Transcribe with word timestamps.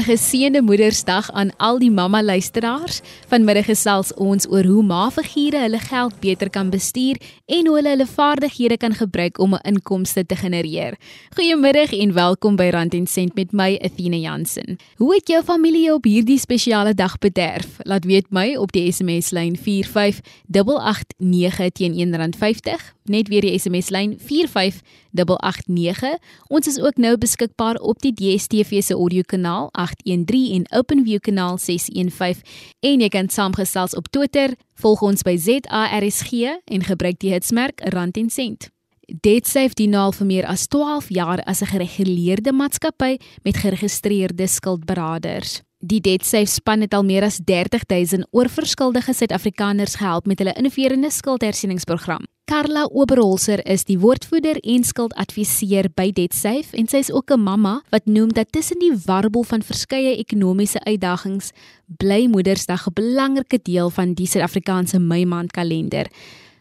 'n 0.00 0.16
Geseënde 0.16 0.62
Moedersdag 0.62 1.30
aan 1.30 1.56
al 1.56 1.78
die 1.78 1.90
mamma 1.90 2.22
luisteraars. 2.22 3.00
Vanmiddag 3.28 3.64
gesels 3.68 4.14
ons 4.14 4.46
oor 4.48 4.64
hoe 4.64 4.82
ma-figure 4.82 5.60
hulle 5.60 5.78
geld 5.78 6.20
beter 6.20 6.50
kan 6.50 6.70
bestuur 6.70 7.16
en 7.46 7.66
hoe 7.66 7.76
hulle 7.76 7.88
hulle 7.88 8.06
vaardighede 8.06 8.76
kan 8.76 8.94
gebruik 8.94 9.38
om 9.38 9.54
'n 9.54 9.58
inkomste 9.62 10.26
te 10.26 10.36
genereer. 10.36 10.94
Goeiemiddag 11.36 11.92
en 11.92 12.12
welkom 12.12 12.56
by 12.56 12.68
Rand 12.72 12.94
en 12.94 13.06
Sent 13.06 13.34
met 13.34 13.52
my 13.52 13.78
Athena 13.82 14.16
Jansen. 14.16 14.76
Hoe 14.96 15.14
het 15.14 15.28
jou 15.28 15.44
familie 15.44 15.94
op 15.94 16.04
hierdie 16.04 16.38
spesiale 16.38 16.94
dag 16.94 17.18
bederf? 17.18 17.66
Laat 17.78 18.04
weet 18.04 18.30
my 18.30 18.56
op 18.56 18.72
die 18.72 18.92
SMS 18.92 19.30
lyn 19.30 19.56
45889 19.56 21.70
teen 21.70 21.92
R1.50. 21.92 22.99
Net 23.04 23.28
weer 23.28 23.40
die 23.40 23.58
SMS 23.58 23.90
lyn 23.90 24.18
45889. 24.18 26.18
Ons 26.48 26.66
is 26.66 26.80
ook 26.80 26.96
nou 26.96 27.18
beskikbaar 27.18 27.76
op 27.76 28.00
die 28.04 28.12
DStv 28.12 28.82
se 28.82 28.94
audiokanaal 28.94 29.68
813 29.72 30.54
en 30.54 30.78
OpenView 30.78 31.18
kanaal 31.18 31.58
615 31.58 32.42
en 32.80 33.00
jy 33.00 33.08
kan 33.08 33.28
saamgesels 33.28 33.96
op 33.96 34.08
Twitter, 34.08 34.54
volg 34.74 35.02
ons 35.02 35.22
by 35.22 35.36
ZARSG 35.36 36.32
en 36.64 36.84
gebruik 36.84 37.18
die 37.20 37.32
hitsmerk 37.32 37.80
rand 37.94 38.16
en 38.16 38.30
sent. 38.30 38.70
DebtSafe 39.10 39.74
dien 39.74 39.94
al 39.98 40.12
vir 40.14 40.26
meer 40.26 40.46
as 40.46 40.68
12 40.70 41.08
jaar 41.10 41.42
as 41.42 41.62
'n 41.62 41.72
gereguleerde 41.72 42.52
maatskappy 42.52 43.18
met 43.42 43.56
geregistreerde 43.56 44.46
skuldberaders. 44.46 45.62
Die 45.78 46.00
DebtSafe 46.00 46.46
span 46.46 46.80
het 46.80 46.94
al 46.94 47.04
meer 47.04 47.22
as 47.22 47.40
30000 47.44 48.26
oorverskuldige 48.30 49.12
Suid-Afrikaners 49.12 49.94
gehelp 49.94 50.26
met 50.26 50.38
hulle 50.38 50.52
innoverende 50.52 51.10
skuldhersieningsprogram. 51.10 52.26
Karla 52.50 52.88
Oberholzer 52.90 53.60
is 53.62 53.84
die 53.86 53.94
woordvoerder 54.02 54.56
en 54.66 54.82
skuldadviseur 54.82 55.86
by 55.94 56.08
DebtSafe 56.10 56.74
en 56.74 56.88
sy 56.90 56.98
is 57.04 57.10
ook 57.14 57.30
'n 57.30 57.44
mamma 57.46 57.74
wat 57.94 58.10
noem 58.10 58.32
dat 58.34 58.50
tussen 58.50 58.80
die 58.82 58.90
warbel 59.06 59.44
van 59.46 59.62
verskeie 59.62 60.16
ekonomiese 60.18 60.82
uitdagings 60.82 61.52
bly 61.86 62.26
Moedersdag 62.26 62.88
'n 62.88 62.92
belangrike 62.92 63.60
deel 63.62 63.90
van 63.90 64.14
die 64.14 64.26
Suid-Afrikaanse 64.26 64.98
Meimaand 64.98 65.52
kalender. 65.52 66.10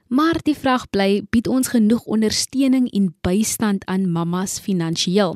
Maar 0.10 0.40
die 0.42 0.56
vraag 0.58 0.88
bly, 0.90 1.22
bied 1.30 1.46
ons 1.48 1.70
genoeg 1.70 2.08
ondersteuning 2.10 2.88
en 2.98 3.12
bystand 3.22 3.84
aan 3.86 4.08
mammas 4.10 4.56
finansiëel? 4.66 5.36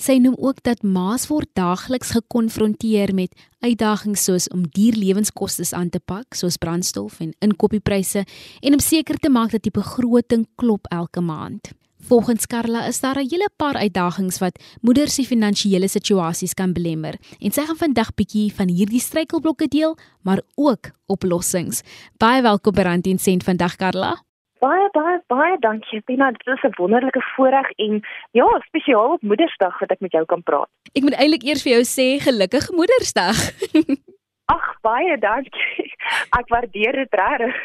Sy 0.00 0.16
noem 0.16 0.38
ook 0.40 0.62
dat 0.64 0.80
ma's 0.80 1.26
word 1.28 1.50
daagliks 1.52 2.14
gekonfronteer 2.16 3.12
met 3.12 3.36
uitdagings 3.60 4.24
soos 4.24 4.48
om 4.48 4.64
duur 4.64 4.96
lewenskoste 4.96 5.68
aan 5.76 5.92
te 5.92 6.00
pak, 6.00 6.32
soos 6.32 6.56
brandstof 6.56 7.20
en 7.20 7.36
inkoppiepryse 7.44 8.24
en 8.64 8.72
om 8.72 8.80
seker 8.80 9.20
te 9.20 9.28
maak 9.28 9.52
dat 9.52 9.68
die 9.68 9.76
begroting 9.76 10.48
klop 10.56 10.88
elke 10.88 11.20
maand. 11.20 11.74
Volgens 12.08 12.46
Karla 12.46 12.86
is 12.86 13.00
daar 13.00 13.16
'n 13.16 13.28
hele 13.30 13.50
paar 13.56 13.76
uitdagings 13.76 14.38
wat 14.38 14.78
moeders 14.80 15.14
se 15.14 15.22
finansiële 15.22 15.88
situasies 15.88 16.54
kan 16.54 16.72
belemmer 16.72 17.14
en 17.40 17.50
sy 17.50 17.62
gaan 17.64 17.76
vandag 17.76 18.14
bietjie 18.14 18.52
van 18.54 18.68
hierdie 18.68 19.00
struikelblokke 19.00 19.68
deel, 19.68 19.96
maar 20.22 20.40
ook 20.54 20.90
oplossings. 21.06 21.82
Baie 22.18 22.42
welkom 22.42 22.72
by 22.74 22.80
Rand 22.80 23.06
en 23.06 23.18
Sent 23.18 23.42
vandag 23.42 23.76
Karla. 23.76 24.12
Baie 24.58 24.88
baie 24.92 25.22
baie 25.26 25.56
dankie. 25.58 26.02
Tina, 26.04 26.30
dit 26.30 26.46
is 26.46 26.62
'n 26.62 26.74
wonderlike 26.76 27.22
voorreg 27.36 27.70
en 27.70 28.02
ja, 28.30 28.60
spesiaal 28.66 29.12
op 29.12 29.22
Moedersdag 29.22 29.78
wat 29.78 29.90
ek 29.90 30.00
met 30.00 30.12
jou 30.12 30.24
kan 30.24 30.42
praat. 30.42 30.68
Ek 30.92 31.02
moet 31.02 31.14
eintlik 31.14 31.42
eers 31.42 31.62
vir 31.62 31.72
jou 31.72 31.84
sê 31.84 32.20
gelukkige 32.20 32.72
Moedersdag. 32.74 33.36
Ag, 34.52 34.64
baie 34.84 35.16
dankie. 35.18 35.86
Ek 36.38 36.50
waardeer 36.52 36.98
dit 37.00 37.16
reg. 37.16 37.60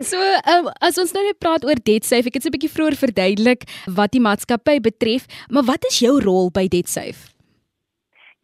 So, 0.00 0.16
um, 0.48 0.70
as 0.80 0.96
ons 1.00 1.12
nou 1.12 1.24
net 1.26 1.38
praat 1.42 1.66
oor 1.68 1.76
DebtSafe, 1.76 2.30
ek 2.30 2.38
het 2.38 2.46
'n 2.48 2.54
bietjie 2.54 2.72
vroeër 2.72 2.96
verduidelik 2.96 3.66
wat 3.98 4.14
die 4.16 4.24
maatskappy 4.24 4.78
betref, 4.80 5.26
maar 5.52 5.66
wat 5.68 5.84
is 5.90 6.00
jou 6.00 6.16
rol 6.24 6.48
by 6.50 6.64
DebtSafe? 6.68 7.34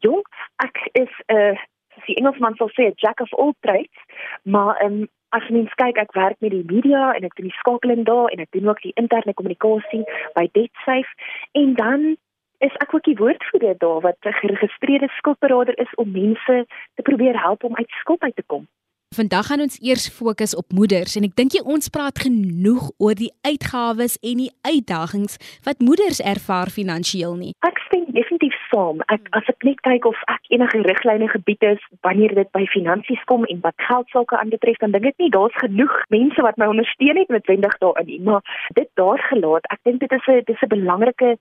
Jong, 0.05 0.25
ek 0.61 0.77
is 0.93 1.13
'n 1.31 1.37
uh, 1.37 1.57
die 2.07 2.17
Engelsman 2.21 2.57
sal 2.57 2.69
sê 2.77 2.93
jack 3.01 3.21
of 3.21 3.33
all 3.33 3.55
trades, 3.61 4.01
maar 4.43 4.77
um, 4.85 5.09
as 5.35 5.49
mens 5.49 5.73
kyk, 5.81 5.97
ek 5.97 6.13
werk 6.15 6.37
met 6.45 6.53
die 6.55 6.67
media 6.69 7.13
en 7.17 7.25
ek 7.25 7.35
doen 7.39 7.49
die 7.49 7.61
skakeling 7.61 8.05
daar 8.05 8.29
en 8.31 8.43
ek 8.45 8.53
doen 8.53 8.69
ook 8.69 8.83
die 8.85 8.95
interne 9.01 9.35
kommunikasie 9.35 10.05
by 10.37 10.47
DebtSafe 10.53 11.13
en 11.53 11.75
dan 11.81 12.17
is 12.59 12.75
ek 12.85 12.95
ook 12.95 13.05
die 13.05 13.17
woordvoerder 13.17 13.75
daar 13.79 14.01
wat 14.01 14.17
'n 14.23 14.39
geregistreerde 14.41 15.09
skuldberader 15.09 15.79
is 15.79 15.95
om 15.95 16.11
mense 16.11 16.67
te 16.95 17.03
probeer 17.03 17.41
help 17.41 17.65
om 17.65 17.77
uit 17.77 17.91
skuld 17.91 18.21
uit 18.21 18.37
te 18.37 18.47
kom. 18.47 18.67
Vandag 19.15 19.47
gaan 19.47 19.61
ons 19.61 19.79
eers 19.81 20.09
fokus 20.09 20.57
op 20.57 20.73
moeders 20.75 21.15
en 21.15 21.23
ek 21.23 21.37
dink 21.39 21.55
jy 21.55 21.61
ons 21.75 21.91
praat 21.97 22.19
genoeg 22.19 22.89
oor 22.99 23.15
die 23.15 23.31
uitgawes 23.47 24.17
en 24.27 24.41
die 24.43 24.51
uitdagings 24.67 25.39
wat 25.63 25.85
moeders 25.87 26.19
ervaar 26.19 26.73
finansiëel 26.75 27.37
nie. 27.39 27.53
Ek 27.69 27.79
stem 27.87 28.09
definitief 28.17 28.57
saam. 28.73 29.05
Ek 29.15 29.29
as 29.39 29.47
ek 29.53 29.63
net 29.69 29.79
kyk 29.87 30.09
of 30.11 30.19
ek 30.35 30.51
enige 30.57 30.83
riglyne 30.89 31.29
gebied 31.31 31.63
is 31.63 31.83
wanneer 32.07 32.35
dit 32.35 32.51
by 32.59 32.65
finansies 32.75 33.23
kom 33.31 33.47
en 33.47 33.63
wat 33.63 33.87
geld 33.87 34.11
sake 34.11 34.41
aanbetref, 34.41 34.81
dan 34.83 34.97
dink 34.97 35.07
ek 35.13 35.23
nie 35.23 35.31
daar's 35.37 35.63
genoeg 35.63 35.95
mense 36.11 36.43
wat 36.43 36.59
my 36.59 36.73
ondersteun 36.75 37.21
het 37.23 37.31
met 37.31 37.47
wendig 37.47 37.79
daarin 37.85 38.11
nie, 38.11 38.19
maar 38.27 38.43
dit 38.75 38.91
daar 38.99 39.23
gelaat. 39.31 39.71
Ek 39.71 39.79
dink 39.87 40.03
dit 40.03 40.11
is 40.19 40.27
'n 40.27 40.43
dis 40.51 40.63
'n 40.63 40.75
belangrike 40.75 41.39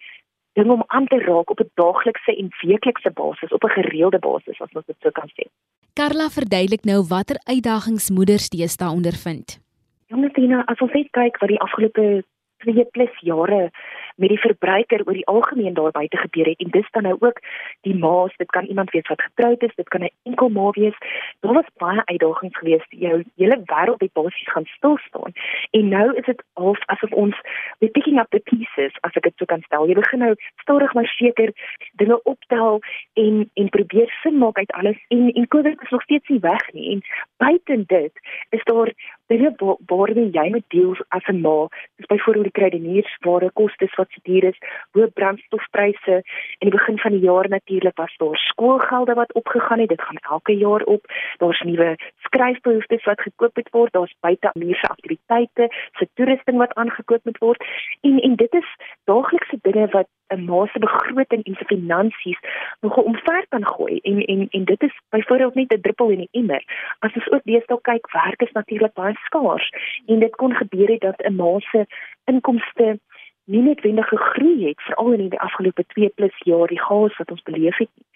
ding 0.53 0.69
om 0.69 0.83
aan 0.87 1.07
te 1.07 1.19
raak 1.19 1.49
op 1.49 1.59
'n 1.59 1.71
daaglikse 1.73 2.35
en 2.35 2.49
weeklikse 2.61 3.11
basis, 3.11 3.51
op 3.51 3.63
'n 3.63 3.75
gereelde 3.79 4.19
basis 4.19 4.61
as 4.61 4.71
ons 4.73 4.85
dit 4.85 4.95
so 4.99 5.09
kan 5.11 5.29
sê. 5.37 5.45
Karla 5.93 6.29
verduidelik 6.29 6.83
nou 6.83 7.05
watter 7.07 7.37
uitdagings 7.45 8.09
moeders 8.09 8.49
deesdae 8.49 8.89
ondervind. 8.89 9.59
Jongetina, 10.07 10.63
as 10.65 10.79
ons 10.79 10.93
net 10.93 11.09
kyk 11.11 11.37
wat 11.41 11.49
die 11.49 11.59
afgelope 11.59 12.23
2 12.63 12.85
plus 12.95 13.19
jare 13.19 13.71
met 14.15 14.29
die 14.29 14.39
verbruiker 14.39 15.01
oor 15.05 15.13
die 15.13 15.27
algemeen 15.27 15.73
daar 15.73 15.91
buite 15.91 16.17
gebeur 16.17 16.45
het. 16.45 16.59
En 16.59 16.69
dis 16.69 16.91
dan 16.91 17.03
nou 17.03 17.15
ook 17.19 17.39
die 17.81 17.95
ma's 17.95 18.35
dit 18.37 18.49
kan 18.51 18.65
iemand 18.65 18.91
wees 18.91 19.07
wat 19.07 19.21
getroud 19.21 19.61
is. 19.63 19.75
Dit 19.75 19.89
kan 19.89 20.01
'n 20.03 20.13
enkel 20.23 20.49
ma 20.49 20.69
wees. 20.69 20.97
Daar 21.39 21.53
was 21.53 21.69
baie 21.77 22.01
uitdagings 22.05 22.57
geweest 22.57 22.89
jou 22.89 23.23
hele 23.35 23.57
wêreld 23.65 24.01
het 24.01 24.13
basies 24.13 24.51
gaan 24.51 24.65
stil 24.65 24.97
staan. 24.97 25.31
En 25.71 25.87
nou 25.87 26.15
is 26.15 26.25
dit 26.25 26.43
half 26.53 26.79
asof 26.85 27.11
ons 27.11 27.35
we 27.79 27.89
picking 27.89 28.19
up 28.19 28.29
the 28.29 28.39
pieces 28.39 28.93
as 29.01 29.15
ek 29.15 29.23
dit 29.23 29.33
so 29.35 29.45
kan 29.45 29.61
stel. 29.61 29.87
Jy 29.87 29.93
begin 29.93 30.19
nou 30.19 30.35
stadig 30.55 30.93
maar 30.93 31.07
seker 31.07 31.53
dinge 31.93 32.23
optel 32.23 32.81
en 33.13 33.49
en 33.53 33.69
probeer 33.69 34.19
sin 34.21 34.37
maak 34.37 34.57
uit 34.57 34.71
alles. 34.71 34.97
En 35.07 35.31
en 35.33 35.47
COVID 35.47 35.81
is 35.81 35.89
nog 35.89 36.01
steeds 36.01 36.27
nie 36.27 36.39
weg 36.39 36.73
nie. 36.73 36.91
En 36.91 37.01
buite 37.37 37.85
dit 37.85 38.13
is 38.49 38.63
daar 38.63 38.93
dinge 39.27 39.77
waarmee 39.85 40.29
jy 40.31 40.49
moet 40.49 40.65
deel 40.67 40.95
as 41.07 41.27
'n 41.27 41.41
ma. 41.41 41.67
Dis 41.95 42.05
byvoorbeeld 42.05 42.43
die 42.43 42.59
kruideniersware 42.59 43.51
kostes 43.51 43.95
wat 44.03 44.15
se 44.15 44.23
duur 44.27 44.49
is, 44.51 44.59
hoë 44.97 45.09
brandstofpryse 45.19 46.15
en 46.59 46.67
die 46.67 46.75
begin 46.75 46.99
van 47.05 47.15
die 47.15 47.25
jaar 47.25 47.49
natuurlik 47.49 47.97
was 48.03 48.15
daar 48.23 48.37
skoolgelde 48.49 49.13
wat 49.19 49.33
opgegaan 49.33 49.79
het. 49.79 49.89
Dit 49.89 50.01
gaan 50.01 50.21
elke 50.35 50.57
jaar 50.57 50.83
op. 50.95 51.05
Daar's 51.37 51.61
nuwe 51.61 51.95
skryfbehoeftes 52.27 53.05
wat 53.09 53.21
gekoop 53.21 53.55
moet 53.55 53.69
word. 53.77 53.93
Daar's 53.93 54.15
buite 54.19 54.51
muurse 54.53 54.87
aktiwiteite, 54.87 55.69
se 55.99 56.09
toerusting 56.13 56.57
wat 56.57 56.73
aangekoop 56.73 57.23
moet 57.23 57.37
word. 57.37 57.63
En 58.01 58.19
en 58.19 58.35
dit 58.35 58.53
is 58.53 58.69
daaglikse 59.09 59.57
dinge 59.61 59.87
wat 59.97 60.07
'n 60.33 60.45
ma 60.45 60.65
se 60.65 60.79
begroting 60.79 61.43
en 61.43 61.55
se 61.55 61.65
finansies 61.65 62.39
nog 62.81 62.97
omver 62.97 63.45
kan 63.49 63.65
gooi. 63.65 63.99
En 64.01 64.25
en 64.25 64.47
en 64.49 64.63
dit 64.65 64.81
is 64.83 64.95
byvoorbeeld 65.09 65.55
net 65.55 65.73
'n 65.73 65.81
druppel 65.81 66.09
in 66.09 66.17
die 66.17 66.29
emmer. 66.31 66.63
As 66.99 67.13
ons 67.13 67.31
ook 67.31 67.43
deesdae 67.43 67.81
kyk, 67.81 68.11
werk 68.11 68.41
is 68.41 68.51
natuurlik 68.51 68.93
baie 68.93 69.15
skaars 69.25 69.69
en 70.05 70.19
dit 70.19 70.35
kon 70.35 70.53
gebeur 70.53 70.87
het 70.87 71.01
dat 71.01 71.19
'n 71.25 71.35
ma 71.35 71.59
se 71.59 71.85
inkomste 72.25 72.99
nie 73.45 73.61
noodwendig 73.61 74.07
gegroei 74.07 74.67
het 74.67 74.81
veral 74.81 75.11
in 75.11 75.29
die 75.29 75.39
afgelope 75.39 75.83
2 75.87 76.09
plus 76.09 76.37
jaar 76.37 76.67
die 76.67 76.79
chaos 76.79 77.17
wat 77.17 77.31
ons 77.31 77.41
beleef 77.41 77.77
het 77.77 77.89
nie. 77.95 78.07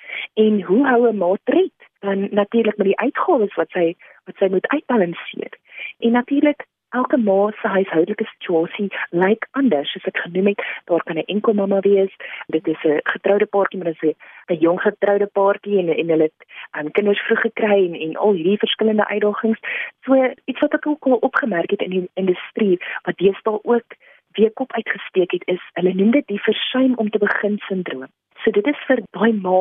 En 0.46 0.62
hoe 0.62 0.86
hou 0.88 1.10
'n 1.10 1.18
maatret 1.18 1.72
dan 2.00 2.28
natuurlik 2.32 2.78
met 2.78 2.88
die 2.88 3.00
uitgawes 3.00 3.56
wat 3.56 3.70
sy 3.70 3.96
wat 4.26 4.36
sy 4.38 4.48
moet 4.50 4.68
uitbalanseer. 4.68 5.54
En 6.00 6.12
natuurlik 6.12 6.66
elke 6.90 7.18
ma 7.18 7.52
se 7.62 7.68
huishoudelike 7.68 8.26
situasie 8.26 8.88
lyk 9.10 9.48
anders 9.60 9.92
soos 9.92 10.08
ek 10.10 10.18
genoem 10.24 10.48
het. 10.52 10.62
Daar 10.86 11.04
kan 11.04 11.18
'n 11.18 11.32
enkel 11.34 11.54
mamma 11.54 11.80
wees. 11.80 12.14
Dit 12.48 12.68
is 12.68 12.84
'n 12.84 13.00
getroude 13.04 13.46
paartjie, 13.46 13.80
maar 13.80 13.94
dit 13.94 14.04
is 14.04 14.16
'n 14.48 14.60
jong 14.60 14.82
getroude 14.82 15.26
paartjie 15.26 15.78
en 15.80 15.90
en 15.90 16.10
hulle 16.10 16.24
het 16.24 16.42
um, 16.78 16.92
kinders 16.92 17.20
vroeg 17.20 17.42
gekry 17.42 17.86
en 17.86 17.96
en 18.00 18.16
al 18.16 18.34
hierdie 18.34 18.58
verskillende 18.58 19.08
uitdagings. 19.08 19.60
So 20.02 20.34
iets 20.46 20.60
wat 20.60 20.74
ek 20.74 20.88
ook 20.88 21.06
al 21.06 21.18
opgemerk 21.30 21.70
het 21.70 21.82
in 21.82 21.90
die 21.90 22.10
industrie 22.14 22.80
wat 23.04 23.18
deesdae 23.18 23.60
ook 23.64 23.90
weer 24.38 24.54
kop 24.54 24.74
uitgesteek 24.74 25.32
het 25.32 25.46
is 25.46 25.64
hulle 25.80 25.94
noem 25.94 26.12
dit 26.12 26.28
die 26.28 26.42
versuim 26.50 26.96
om 26.96 27.10
te 27.10 27.22
begin 27.24 27.58
sindroom. 27.68 28.08
So 28.44 28.52
dit 28.52 28.68
is 28.68 28.86
vir 28.88 29.02
daai 29.18 29.34
ma 29.34 29.60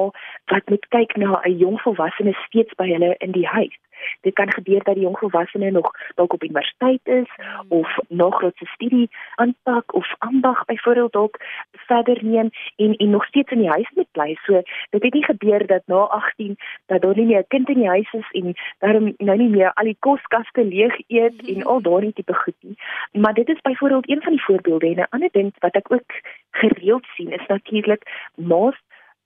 wat 0.52 0.69
moet 0.73 0.87
kyk 0.94 1.17
na 1.17 1.40
'n 1.43 1.58
jong 1.58 1.81
volwassene 1.84 2.34
steeds 2.44 2.75
by 2.81 2.88
hulle 2.93 3.14
in 3.19 3.32
die 3.32 3.46
huis. 3.46 3.76
Dit 4.20 4.34
kan 4.34 4.52
gebeur 4.52 4.82
dat 4.84 4.94
die 4.94 5.02
jong 5.02 5.19
volwassene 5.19 5.70
nog 5.70 5.90
dalk 6.14 6.32
op 6.32 6.43
universiteit 6.43 7.00
is 7.04 7.31
of 7.69 7.98
groot 8.08 8.54
studie 8.56 9.10
aanpak 9.34 9.94
of 9.94 10.14
ambag 10.19 10.64
byvoorbeeld 10.64 11.12
dalk 11.12 11.37
verder 11.72 12.25
neem 12.25 12.50
en 12.76 12.96
en 12.96 13.10
nog 13.10 13.25
steeds 13.26 13.52
in 13.52 13.58
die 13.58 13.70
huis 13.70 13.90
moet 13.94 14.10
bly. 14.12 14.37
So 14.43 14.62
dit 14.90 15.02
het 15.02 15.12
nie 15.12 15.25
gebeur 15.25 15.66
dat 15.66 15.82
na 15.87 15.96
18 15.96 16.56
dat 16.87 17.02
daar 17.02 17.16
nie 17.16 17.26
meer 17.26 17.38
'n 17.38 17.48
kind 17.48 17.69
in 17.69 17.81
die 17.81 17.88
huis 17.88 18.12
is 18.12 18.31
en 18.31 18.54
daarom 18.78 19.14
nou 19.16 19.38
nie 19.38 19.48
meer 19.48 19.72
al 19.72 19.84
die 19.84 19.96
koskaste 19.98 20.64
leeg 20.64 20.98
eet 21.06 21.48
en 21.48 21.64
al 21.64 21.81
daardie 21.81 22.12
tipe 22.12 22.34
goed 22.34 22.56
nie. 22.60 22.76
Maar 23.12 23.34
dit 23.34 23.48
is 23.48 23.60
byvoorbeeld 23.60 24.10
een 24.10 24.22
van 24.22 24.32
die 24.32 24.44
voorbeelde 24.44 24.87
en 24.87 25.00
'n 25.00 25.06
ander 25.10 25.28
ding 25.32 25.52
wat 25.58 25.75
ek 25.75 25.93
ook 25.93 26.12
gereeld 26.50 27.04
sien 27.14 27.32
is 27.32 27.46
natuurlik 27.46 28.02
ma's 28.34 28.76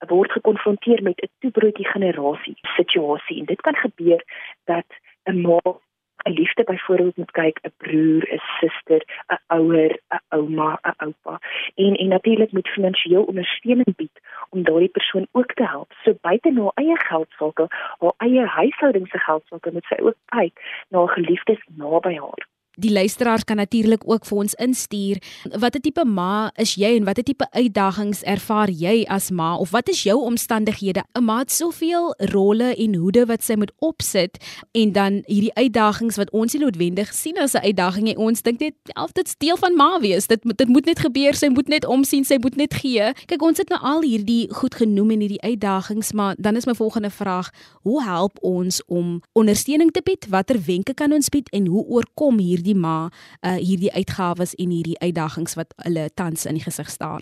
word 0.07 0.31
gekonfronteer 0.31 1.03
met 1.03 1.21
'n 1.21 1.29
toebroodjie 1.39 1.87
generasie 1.87 2.57
situasie 2.61 3.39
en 3.39 3.45
dit 3.45 3.61
kan 3.61 3.75
gebeur 3.75 4.23
dat 4.65 4.85
'n 5.23 5.41
ma 5.41 5.59
'n 6.23 6.31
liefde 6.31 6.63
byvoorbeeld 6.63 7.17
moet 7.17 7.31
kyk 7.31 7.59
'n 7.61 7.73
broer, 7.77 8.23
'n 8.33 8.41
suster, 8.59 9.01
'n 9.33 9.39
ouer, 9.57 9.91
'n 10.13 10.21
ouma, 10.37 10.79
'n 10.81 10.93
oupa 11.05 11.39
en 11.75 11.95
en 11.95 12.07
natuurlik 12.07 12.51
moet 12.51 12.67
finansiëel 12.67 13.23
ondersteuning 13.23 13.95
bied 13.95 14.17
om 14.49 14.63
daardie 14.63 14.95
persoon 14.97 15.27
ook 15.31 15.53
te 15.53 15.65
help. 15.65 15.93
So 16.03 16.13
buite 16.21 16.51
na 16.51 16.71
eie 16.73 16.97
geld 16.97 17.29
sake, 17.37 17.65
haar 17.99 18.13
eie 18.17 18.45
huishouding 18.45 19.07
se 19.07 19.17
geld 19.17 19.43
sake 19.45 19.71
moet 19.71 19.85
sy 19.85 19.97
ook 20.01 20.17
kyk 20.25 20.85
na 20.89 21.05
geliefdes 21.05 21.61
naby 21.75 22.15
haar. 22.17 22.50
Die 22.81 22.91
luisteraars 22.91 23.43
kan 23.43 23.55
natuurlik 23.55 24.01
ook 24.05 24.25
vir 24.25 24.37
ons 24.37 24.53
instuur 24.53 25.19
watter 25.61 25.81
tipe 25.81 26.01
ma 26.05 26.49
is 26.61 26.73
jy 26.79 26.95
en 26.97 27.05
watter 27.05 27.25
tipe 27.25 27.45
uitdagings 27.53 28.23
ervaar 28.25 28.71
jy 28.73 29.03
as 29.05 29.29
ma 29.29 29.51
of 29.61 29.69
wat 29.75 29.89
is 29.91 30.01
jou 30.03 30.17
omstandighede? 30.25 31.03
'n 31.13 31.23
Ma 31.23 31.39
het 31.39 31.51
soveel 31.51 32.15
rolle 32.33 32.75
en 32.75 32.95
hoede 32.95 33.25
wat 33.25 33.43
sy 33.43 33.55
moet 33.55 33.71
opsit 33.79 34.37
en 34.71 34.91
dan 34.91 35.21
hierdie 35.25 35.53
uitdagings 35.53 36.17
wat 36.17 36.31
ons 36.31 36.53
nie 36.53 36.61
noodwendig 36.63 37.13
sien 37.13 37.37
as 37.37 37.53
'n 37.53 37.63
uitdaging 37.69 38.03
nie. 38.03 38.17
Ons 38.17 38.41
dink 38.41 38.59
net 38.59 38.73
of 38.93 39.11
dit 39.11 39.35
deel 39.37 39.57
van 39.57 39.75
ma 39.75 39.99
wees. 39.99 40.27
Dit 40.27 40.41
dit 40.43 40.67
moet 40.67 40.85
net 40.85 40.99
gebeur. 40.99 41.35
Sy 41.35 41.47
moet 41.47 41.67
net 41.67 41.85
omsien, 41.85 42.23
sy 42.25 42.37
moet 42.41 42.55
net 42.55 42.73
gee. 42.73 43.13
Kyk, 43.25 43.41
ons 43.41 43.57
het 43.57 43.69
nou 43.69 43.81
al 43.81 44.01
hierdie 44.01 44.53
goed 44.53 44.75
genoem 44.75 45.11
en 45.11 45.19
hierdie 45.19 45.41
uitdagings, 45.41 46.11
maar 46.11 46.35
dan 46.37 46.55
is 46.55 46.65
my 46.65 46.73
volgende 46.73 47.09
vraag: 47.09 47.49
Hoe 47.81 48.03
help 48.03 48.37
ons 48.41 48.81
om 48.85 49.21
ondersteuning 49.33 49.91
te 49.91 50.01
bied? 50.03 50.25
Watter 50.29 50.61
wenke 50.65 50.93
kan 50.93 51.13
ons 51.13 51.29
bied 51.29 51.49
en 51.49 51.65
hoe 51.65 51.85
oorkom 51.85 52.37
hier 52.37 52.63
hierdie 52.71 52.79
ma 52.79 53.09
uh, 53.43 53.59
hierdie 53.59 53.91
uitgawes 53.91 54.55
en 54.55 54.71
hierdie 54.71 54.99
uitdagings 55.01 55.55
wat 55.55 55.73
hulle 55.83 56.09
tans 56.15 56.45
in 56.45 56.55
die 56.55 56.63
gesig 56.63 56.89
staar? 56.89 57.21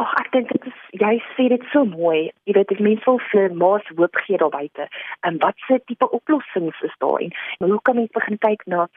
Ag 0.00 0.12
ek 0.20 0.32
dink 0.32 0.48
dit 0.52 0.66
is 0.66 0.76
jy 1.00 1.20
sê 1.36 1.48
dit 1.48 1.62
so 1.72 1.84
mooi. 1.84 2.30
Jy 2.48 2.54
weet 2.56 2.72
ek 2.72 2.80
mens 2.80 3.04
wil 3.06 3.20
vir 3.30 3.52
ma's 3.54 3.84
hoop 3.96 4.16
gee 4.24 4.38
daar 4.40 4.52
buite. 4.52 4.88
En 5.24 5.38
wat 5.40 5.56
se 5.66 5.78
tipe 5.86 6.08
oplossings 6.10 6.80
is 6.82 6.94
daar 7.00 7.20
en 7.20 7.32
hoe 7.60 7.80
kan 7.82 7.96
mens 7.96 8.12
begin 8.12 8.38
kyk 8.38 8.66
na 8.66 8.88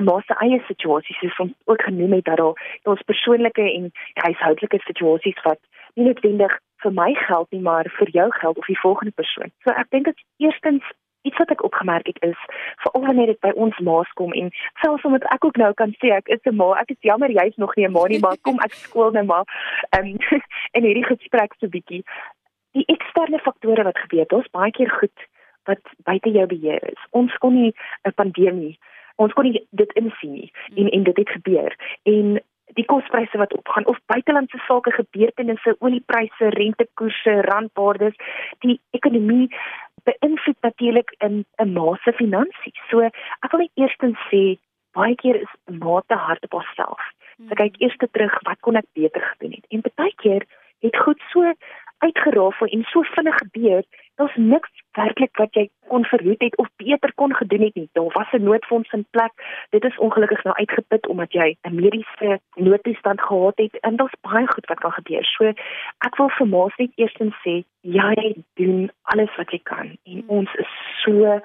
'n 0.00 0.04
ma 0.04 0.20
se 0.20 0.34
eie 0.40 0.60
situasies 0.68 1.20
soos 1.20 1.40
ons 1.44 1.54
ook 1.66 1.82
genoem 1.82 2.12
het 2.12 2.24
dat 2.24 2.38
daar 2.38 2.56
ons 2.84 3.08
persoonlike 3.12 3.66
en 3.76 3.92
huishoudelike 4.24 4.80
situasies 4.86 5.40
wat 5.44 5.60
nie 5.96 6.06
noodwendig 6.06 6.58
vir 6.82 6.92
my 6.92 7.12
geld 7.14 7.48
nie 7.52 7.60
maar 7.60 7.86
vir 7.98 8.08
jou 8.10 8.28
geld 8.40 8.58
of 8.58 8.66
die 8.66 8.80
volgende 8.80 9.12
persoon. 9.12 9.50
So 9.64 9.70
ek 9.72 9.90
dink 9.90 10.04
dit 10.04 10.18
eerstens 10.38 10.84
iets 11.22 11.38
wat 11.38 11.50
ek 11.50 11.64
opgemerk 11.64 12.06
het 12.06 12.20
is 12.22 12.38
veral 12.82 13.06
wanneer 13.06 13.32
dit 13.32 13.40
by 13.40 13.52
ons 13.54 13.78
ma's 13.78 14.12
kom 14.20 14.32
en 14.32 14.50
selfs 14.82 15.04
omdat 15.04 15.26
ek 15.34 15.44
ook 15.44 15.56
nou 15.56 15.72
kan 15.74 15.94
sê 16.02 16.12
ek 16.16 16.28
is 16.28 16.44
'n 16.44 16.56
ma, 16.56 16.72
ek 16.80 16.90
is 16.90 17.00
jammer 17.00 17.30
jy's 17.30 17.56
nog 17.56 17.74
nie 17.76 17.86
'n 17.86 17.92
ma 17.92 18.04
nie, 18.06 18.20
maar 18.20 18.36
kom 18.42 18.58
ek 18.60 18.72
skool 18.72 19.10
nou 19.10 19.24
maar. 19.24 19.44
Ehm 19.90 20.06
um, 20.06 20.18
en 20.74 20.82
hierdie 20.82 21.06
gesprek 21.12 21.54
so 21.58 21.68
bietjie 21.68 22.04
die 22.72 22.86
eksterne 22.86 23.38
faktore 23.38 23.82
wat 23.82 23.98
gebeur, 23.98 24.26
daar's 24.26 24.50
baie 24.50 24.70
keer 24.70 24.90
goed 24.90 25.18
wat 25.64 25.82
buite 26.04 26.30
jou 26.30 26.46
beheer 26.46 26.82
is. 26.92 27.00
Ons 27.10 27.34
kon 27.38 27.54
nie 27.54 27.74
'n 28.04 28.14
pandemie 28.14 28.78
ons 29.20 29.34
kon 29.36 29.48
nie 29.48 29.60
dit 29.76 29.92
insien 30.00 30.32
nie 30.38 30.50
en 30.80 30.88
en 30.96 31.04
dit 31.08 31.20
het 31.22 31.34
gebeur 31.36 31.76
en 32.12 32.40
die 32.78 32.84
kospryse 32.84 33.38
wat 33.38 33.54
opgaan 33.56 33.86
of 33.86 33.98
buitelandse 34.06 34.58
sake 34.66 34.90
gebeurtenisse, 34.90 35.76
oliepryse, 35.78 36.50
rentekoerse, 36.56 37.40
randwaardes, 37.50 38.16
die 38.64 38.80
ekonomie 38.90 39.48
beïnvloed 40.08 40.60
natuurlik 40.62 41.14
in 41.18 41.44
'n 41.58 41.72
ma 41.72 41.96
se 42.04 42.12
finansies. 42.12 42.80
So 42.90 43.00
ek 43.00 43.50
wil 43.52 43.60
net 43.60 43.74
eerstens 43.74 44.18
sê 44.30 44.58
baie 44.92 45.14
keer 45.14 45.36
is 45.36 45.52
'n 45.68 45.78
ma 45.78 46.00
te 46.06 46.14
hard 46.14 46.44
op 46.44 46.52
haarself. 46.52 47.00
Sy 47.48 47.54
kyk 47.54 47.80
eers 47.80 47.96
terug 47.96 48.34
wat 48.44 48.60
kon 48.60 48.76
ek 48.76 48.88
beter 48.92 49.20
gedoen 49.20 49.52
het. 49.56 49.66
En 49.70 49.82
baie 49.96 50.14
keer 50.16 50.42
het 50.80 50.96
goed 50.96 51.20
so 51.32 51.52
uitgerafel 51.98 52.66
en 52.66 52.84
so 52.84 53.02
vinnig 53.02 53.36
gebeur, 53.36 53.82
daar's 54.20 54.36
niks 54.36 54.70
werklik 54.98 55.36
wat 55.40 55.54
jy 55.56 55.68
kon 55.88 56.04
verhoed 56.04 56.42
het 56.44 56.56
of 56.62 56.68
beter 56.76 57.12
kon 57.14 57.34
gedoen 57.34 57.62
het 57.66 57.74
nie. 57.74 57.88
Daar 57.92 58.12
was 58.12 58.32
'n 58.32 58.42
noodfonds 58.42 58.92
in 58.92 59.06
plek. 59.10 59.32
Dit 59.70 59.84
is 59.84 59.98
ongelukkig 59.98 60.44
nou 60.44 60.56
uitgeput 60.56 61.06
omdat 61.06 61.32
jy 61.32 61.56
'n 61.62 61.74
mediese 61.74 62.40
noodtoestand 62.54 63.20
gehad 63.20 63.56
het 63.56 63.74
en 63.80 63.96
daar's 63.96 64.20
baie 64.20 64.46
goed 64.52 64.66
wat 64.66 64.80
kan 64.80 64.92
gebeur. 64.92 65.24
So 65.24 65.44
ek 66.06 66.16
wil 66.16 66.28
vir 66.28 66.48
Maas 66.48 66.76
net 66.76 66.92
eerstens 66.94 67.34
sê 67.44 67.64
jy 67.80 68.34
doen 68.54 68.90
alles 69.02 69.36
wat 69.36 69.50
jy 69.50 69.60
kan 69.62 69.88
en 70.04 70.18
hmm. 70.20 70.28
ons 70.28 70.54
is 70.54 70.70
so 71.04 71.40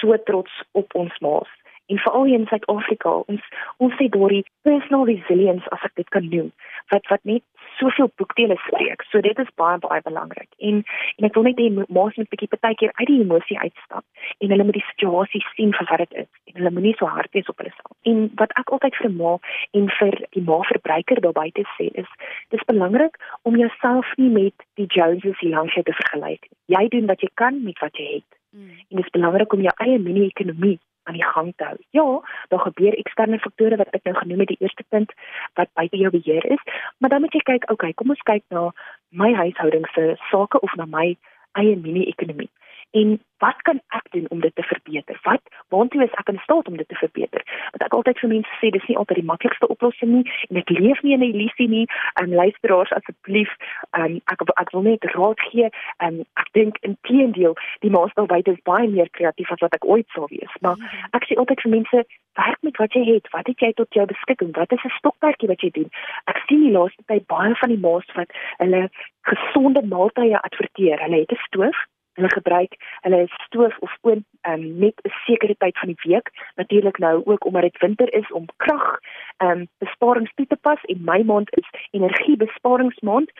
so 0.00 0.16
trots 0.24 0.52
op 0.72 0.94
ons 0.94 1.18
Maas 1.18 1.48
en 1.86 1.98
veral 1.98 2.24
hier 2.24 2.38
in 2.38 2.46
Suid-Afrika 2.46 3.10
ons 3.10 3.42
ons 3.76 3.94
sê 3.98 4.08
daardie 4.08 4.44
personal 4.62 5.06
resilience 5.06 5.70
as 5.70 5.84
ek 5.88 5.94
dit 5.94 6.08
kan 6.08 6.28
noem 6.30 6.50
wat 6.94 7.06
wat 7.12 7.22
net 7.30 7.44
soveel 7.78 8.10
boekdele 8.16 8.56
spreek. 8.66 9.02
So 9.10 9.20
dit 9.20 9.38
is 9.38 9.50
baie 9.60 9.78
baie 9.78 10.02
belangrik. 10.02 10.48
En 10.58 10.82
en 11.16 11.28
ek 11.28 11.34
wil 11.38 11.46
net 11.48 11.60
hê 11.60 11.68
maas 11.98 12.16
moet 12.16 12.30
bietjie 12.32 12.50
partykeer 12.54 12.92
uit 13.00 13.08
die 13.10 13.20
emosie 13.22 13.58
uitstap 13.58 14.04
en 14.38 14.54
hulle 14.54 14.66
moet 14.68 14.78
die 14.78 14.86
situasie 14.90 15.42
sien 15.54 15.74
vir 15.78 15.90
wat 15.90 16.04
dit 16.04 16.18
is 16.24 16.30
en 16.50 16.58
hulle 16.60 16.74
moenie 16.78 16.94
so 16.98 17.10
hard 17.16 17.32
wees 17.36 17.50
op 17.52 17.62
hulle 17.62 17.74
self. 17.74 17.94
En 18.10 18.26
wat 18.40 18.54
ek 18.62 18.72
altyd 18.76 18.98
vir 19.02 19.12
ma 19.20 19.36
en 19.80 19.90
vir 19.98 20.18
die 20.36 20.44
ma 20.48 20.60
verbruiker 20.72 21.22
daar 21.24 21.36
buite 21.40 21.66
sê 21.76 21.90
is 22.04 22.10
dis 22.54 22.66
belangrik 22.72 23.20
om 23.42 23.60
jouself 23.60 24.12
nie 24.16 24.32
met 24.40 24.66
die 24.80 24.88
Joneses 24.98 25.38
hier 25.40 25.56
langs 25.56 25.74
jou 25.74 25.84
te 25.84 25.96
vergelyk 26.00 26.48
nie. 26.48 26.58
Jy 26.76 26.88
doen 26.96 27.06
wat 27.12 27.22
jy 27.22 27.30
kan 27.34 27.62
met 27.64 27.78
wat 27.84 27.96
jy 28.00 28.08
het. 28.18 28.30
Mm. 28.56 28.70
En 28.88 29.00
dit 29.00 29.04
is 29.04 29.16
belangrik 29.18 29.52
om 29.52 29.64
jou 29.64 29.74
eie 29.84 29.98
mini-ekonomie 29.98 30.78
aan 31.06 31.18
die 31.18 31.24
gang 31.24 31.52
te 31.56 31.64
hou. 31.70 31.78
Ja, 31.96 32.06
daar 32.52 32.64
gebeur 32.66 32.98
eksterne 32.98 33.38
faktore 33.38 33.78
wat 33.80 33.94
ek 33.96 34.04
nou 34.04 34.16
genoem 34.18 34.44
het, 34.44 34.52
die 34.54 34.62
eerste 34.64 34.84
punt 34.88 35.14
wat 35.58 35.72
buite 35.78 35.96
jou 35.96 36.10
beheer 36.10 36.44
is, 36.50 36.62
maar 36.98 37.10
dan 37.14 37.24
moet 37.24 37.34
jy 37.34 37.44
kyk, 37.46 37.70
okay, 37.70 37.92
kom 37.94 38.12
ons 38.14 38.26
kyk 38.28 38.44
na 38.54 38.70
my 39.10 39.32
huishouding 39.34 39.86
se 39.94 40.14
sake 40.30 40.60
of 40.60 40.74
na 40.76 40.88
my 40.90 41.08
eie 41.56 41.76
mini-ekonomie 41.76 42.50
en 42.90 43.16
wat 43.42 43.62
kan 43.62 43.80
ek 43.98 44.06
doen 44.10 44.28
om 44.28 44.40
dit 44.40 44.54
te 44.54 44.62
verbeter? 44.62 45.18
Wat 45.22 45.42
waartoe 45.68 46.04
is 46.04 46.18
ek 46.20 46.28
in 46.28 46.38
staat 46.42 46.68
om 46.68 46.76
dit 46.76 46.88
te 46.88 46.94
verbeter? 46.94 47.42
Want 47.72 47.82
ek 47.82 47.94
altyd 47.94 48.18
vir 48.18 48.28
mense 48.28 48.58
sê 48.60 48.70
dis 48.70 48.88
nie 48.88 48.96
altyd 48.96 49.20
die 49.22 49.30
maklikste 49.32 49.68
oplossing 49.68 50.12
nie 50.12 50.24
en 50.50 50.56
ek 50.56 50.70
leef 50.70 51.02
nie 51.02 51.14
in 51.14 51.20
'n 51.20 51.32
illusie 51.32 51.68
nie. 51.68 51.86
En 52.20 52.34
luisteraars 52.34 52.92
asseblief, 52.92 53.50
um, 53.98 54.20
ek 54.32 54.40
ek 54.56 54.70
wil 54.70 54.82
net 54.82 55.04
raad 55.04 55.40
gee 55.40 55.68
en 55.98 56.24
ek 56.36 56.48
dink 56.52 56.78
inteendeel 56.80 57.54
die 57.80 57.90
buite 57.90 58.50
is 58.52 58.62
baie 58.64 58.88
meer 58.88 59.08
kreatief 59.10 59.50
as 59.52 59.62
wat 59.64 59.74
ek 59.74 59.84
ooit 59.84 60.08
sou 60.14 60.26
wees. 60.30 60.52
Maar 60.60 60.76
ek 61.16 61.26
sê 61.28 61.38
altyd 61.40 61.60
vir 61.64 61.74
mense, 61.76 62.04
werk 62.36 62.62
met 62.66 62.76
wat 62.82 62.92
jy 62.92 63.04
het. 63.14 63.30
Wat 63.32 63.46
het 63.46 63.60
jy 63.64 63.72
tot 63.80 63.98
jou 63.98 64.06
beskikking? 64.06 64.52
Wat 64.56 64.72
is 64.72 64.84
'n 64.84 64.96
stokperdjie 64.98 65.48
wat 65.48 65.60
jy 65.60 65.70
doen? 65.70 65.90
Ek 66.26 66.42
sien 66.46 66.60
die 66.60 66.76
laaste 66.78 67.02
tyd 67.06 67.26
baie 67.26 67.54
van 67.54 67.68
die 67.68 67.84
maats 67.86 68.12
wat 68.14 68.30
hulle 68.58 68.88
gesonde 69.22 69.82
maaltye 69.82 70.38
adverteer. 70.40 70.98
Hulle 71.04 71.20
het 71.24 71.32
'n 71.32 71.44
stoof 71.48 71.76
hulle 72.16 72.32
gebruik. 72.32 72.76
Hulle 73.04 73.24
stoof 73.46 73.78
of 73.78 73.96
oond 74.00 74.24
um, 74.48 74.78
met 74.78 74.96
'n 75.02 75.12
sekere 75.26 75.54
tyd 75.58 75.78
van 75.78 75.88
die 75.88 76.02
week. 76.02 76.30
Natuurlik 76.54 76.98
nou 76.98 77.22
ook 77.24 77.44
omdat 77.44 77.62
dit 77.62 77.78
winter 77.78 78.12
is 78.12 78.32
om 78.32 78.46
krag 78.56 78.98
um, 79.38 79.68
besparings 79.78 80.34
toe 80.34 80.46
te 80.46 80.56
pas 80.56 80.80
en 80.84 81.04
my 81.04 81.22
maand 81.22 81.56
is 81.56 81.68
energiebesparingsmaand. 81.90 83.30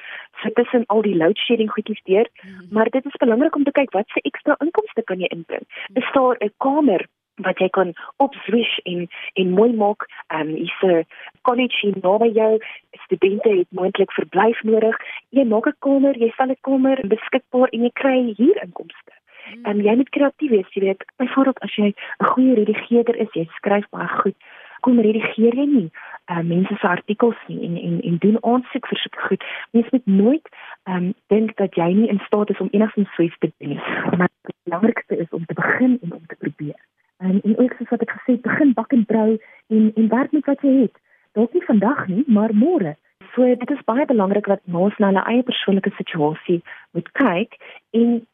So 0.40 0.50
tussen 0.50 0.86
al 0.86 1.02
die 1.02 1.16
load 1.16 1.38
shedding 1.38 1.70
goedjies 1.70 2.02
deur. 2.02 2.28
Mm 2.32 2.50
-hmm. 2.50 2.66
maar 2.70 2.88
dit 2.88 3.04
is 3.04 3.16
belangrik 3.16 3.56
om 3.56 3.64
te 3.64 3.70
kyk 3.72 3.90
wat 3.90 4.08
se 4.08 4.20
ekstra 4.20 4.54
inkomste 4.58 5.02
kan 5.02 5.18
jy 5.18 5.26
inbring. 5.26 5.66
Is 5.92 6.12
daar 6.12 6.36
'n 6.38 6.52
kamer 6.56 7.06
wat 7.44 7.58
jy 7.58 7.68
kan 7.68 7.92
opswish 8.16 8.78
en 8.84 9.08
en 9.34 9.50
mooi 9.50 9.72
maak. 9.72 10.06
Ehm 10.26 10.48
um, 10.48 10.56
is 10.56 10.72
'n 10.82 11.04
college 11.42 11.78
hier 11.80 11.98
naby 12.02 12.30
jou. 12.32 12.58
Studente 13.04 13.48
het 13.48 13.70
moontlik 13.70 14.12
verblyf 14.12 14.62
nodig. 14.62 14.96
Jy 15.28 15.44
maak 15.44 15.66
'n 15.66 15.76
kamer, 15.78 16.18
jy 16.18 16.32
sal 16.36 16.50
'n 16.50 16.56
kamer 16.60 16.98
beskikbaar 17.08 17.68
en 17.68 17.82
jy 17.82 17.90
kry 17.92 18.34
hier 18.36 18.62
inkomste. 18.62 19.12
Hmm. 19.44 19.64
En 19.64 19.78
um, 19.78 19.84
jy 19.84 19.94
moet 19.96 20.08
kreatief 20.08 20.50
wees, 20.50 20.72
jy 20.74 20.82
weet. 20.82 21.04
Byvoorbeeld 21.16 21.58
as 21.58 21.74
jy 21.74 21.94
'n 21.94 22.24
goeie 22.24 22.54
redigeerder 22.54 23.16
is, 23.16 23.32
jy 23.32 23.48
skryf 23.56 23.88
baie 23.90 24.08
goed. 24.08 24.36
Kom 24.80 25.00
redigeer 25.00 25.54
jy 25.54 25.66
nie 25.66 25.90
uh, 26.30 26.42
mense 26.42 26.74
se 26.74 26.88
artikels 26.88 27.36
nie 27.46 27.60
en 27.66 27.76
en 27.76 28.00
en 28.00 28.18
doen 28.18 28.38
aansoek 28.40 28.88
vir 28.90 28.98
sulke 28.98 29.28
goed. 29.28 29.44
Mens 29.70 29.90
moet 29.90 30.06
nooit 30.06 30.48
ehm 30.82 30.96
um, 30.96 31.14
dink 31.26 31.56
dat 31.56 31.74
jy 31.74 31.88
nie 31.92 32.08
in 32.08 32.20
staat 32.26 32.50
is 32.50 32.60
om 32.60 32.68
enigsins 32.70 33.14
so 33.14 33.22
iets 33.22 33.38
te 33.38 33.52
doen. 33.58 33.80
Maar 34.18 34.28
die 34.42 34.54
belangrikste 34.62 35.16
is 35.16 35.30
om 35.30 35.44
te 35.46 35.54
begin 35.54 35.98
en 36.02 36.12
om 36.12 36.26
te 36.26 36.36
probeer. 36.38 36.80
En 37.18 37.40
en 37.42 37.58
ook 37.58 37.74
soos 37.78 37.88
wat 37.88 38.04
ek 38.04 38.10
gesê 38.18 38.36
het, 38.36 38.42
begin 38.42 38.72
bak 38.72 38.92
en 38.92 39.04
brou 39.04 39.38
en 39.66 39.90
en 39.94 40.08
werk 40.08 40.32
met 40.32 40.44
wat 40.44 40.60
jy 40.60 40.74
het. 40.84 40.96
Dalk 41.32 41.52
nie 41.52 41.64
vandag 41.64 42.06
nie, 42.08 42.24
maar 42.26 42.54
môre. 42.54 42.96
So 43.34 43.44
dit 43.44 43.70
is 43.70 43.84
baie 43.84 44.06
belangrik 44.06 44.46
dat 44.46 44.60
ons 44.72 44.96
na 44.98 45.12
hulle 45.12 45.24
eie 45.32 45.42
persoonlike 45.42 45.92
situasie 45.96 46.62
moet 46.92 47.08
kyk 47.12 47.56
en 47.90 48.26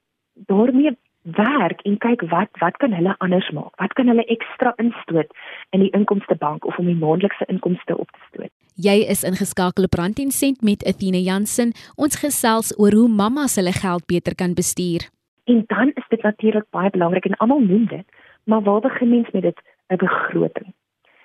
daarmee 0.51 0.97
werk 1.23 1.81
en 1.87 1.99
kyk 1.99 2.23
wat 2.31 2.51
wat 2.59 2.77
kan 2.83 2.93
hulle 2.93 3.15
anders 3.19 3.51
maak? 3.51 3.75
Wat 3.79 3.93
kan 3.99 4.11
hulle 4.11 4.25
ekstra 4.25 4.75
instoot 4.83 5.31
in 5.71 5.81
die 5.87 5.91
inkomste 5.91 6.35
bank 6.35 6.67
of 6.67 6.79
om 6.79 6.87
die 6.91 6.99
maandelikse 6.99 7.47
inkomste 7.47 7.99
op 7.99 8.11
te 8.11 8.23
stoot? 8.29 8.53
Jy 8.75 8.97
is 9.15 9.23
ingeskakel 9.23 9.85
op 9.85 9.95
Rand 9.95 10.19
en 10.19 10.31
Sent 10.31 10.63
met 10.63 10.83
Athena 10.87 11.19
Jansen. 11.19 11.75
Ons 11.97 12.19
gesels 12.19 12.73
oor 12.79 12.95
hoe 12.97 13.09
mammas 13.09 13.57
hulle 13.61 13.73
geld 13.73 14.07
beter 14.07 14.35
kan 14.35 14.55
bestuur. 14.55 15.07
En 15.45 15.65
dan 15.67 15.91
is 15.95 16.07
dit 16.09 16.23
natuurlik 16.23 16.67
baie 16.71 16.91
belangrik 16.91 17.25
en 17.25 17.37
almal 17.37 17.61
noem 17.61 17.87
dit 17.87 18.07
maar 18.45 18.63
waar 18.63 18.81
begin 18.81 19.09
mens 19.09 19.31
met 19.31 19.43
dit 19.43 19.61
'n 19.89 19.97
begroting? 19.97 20.75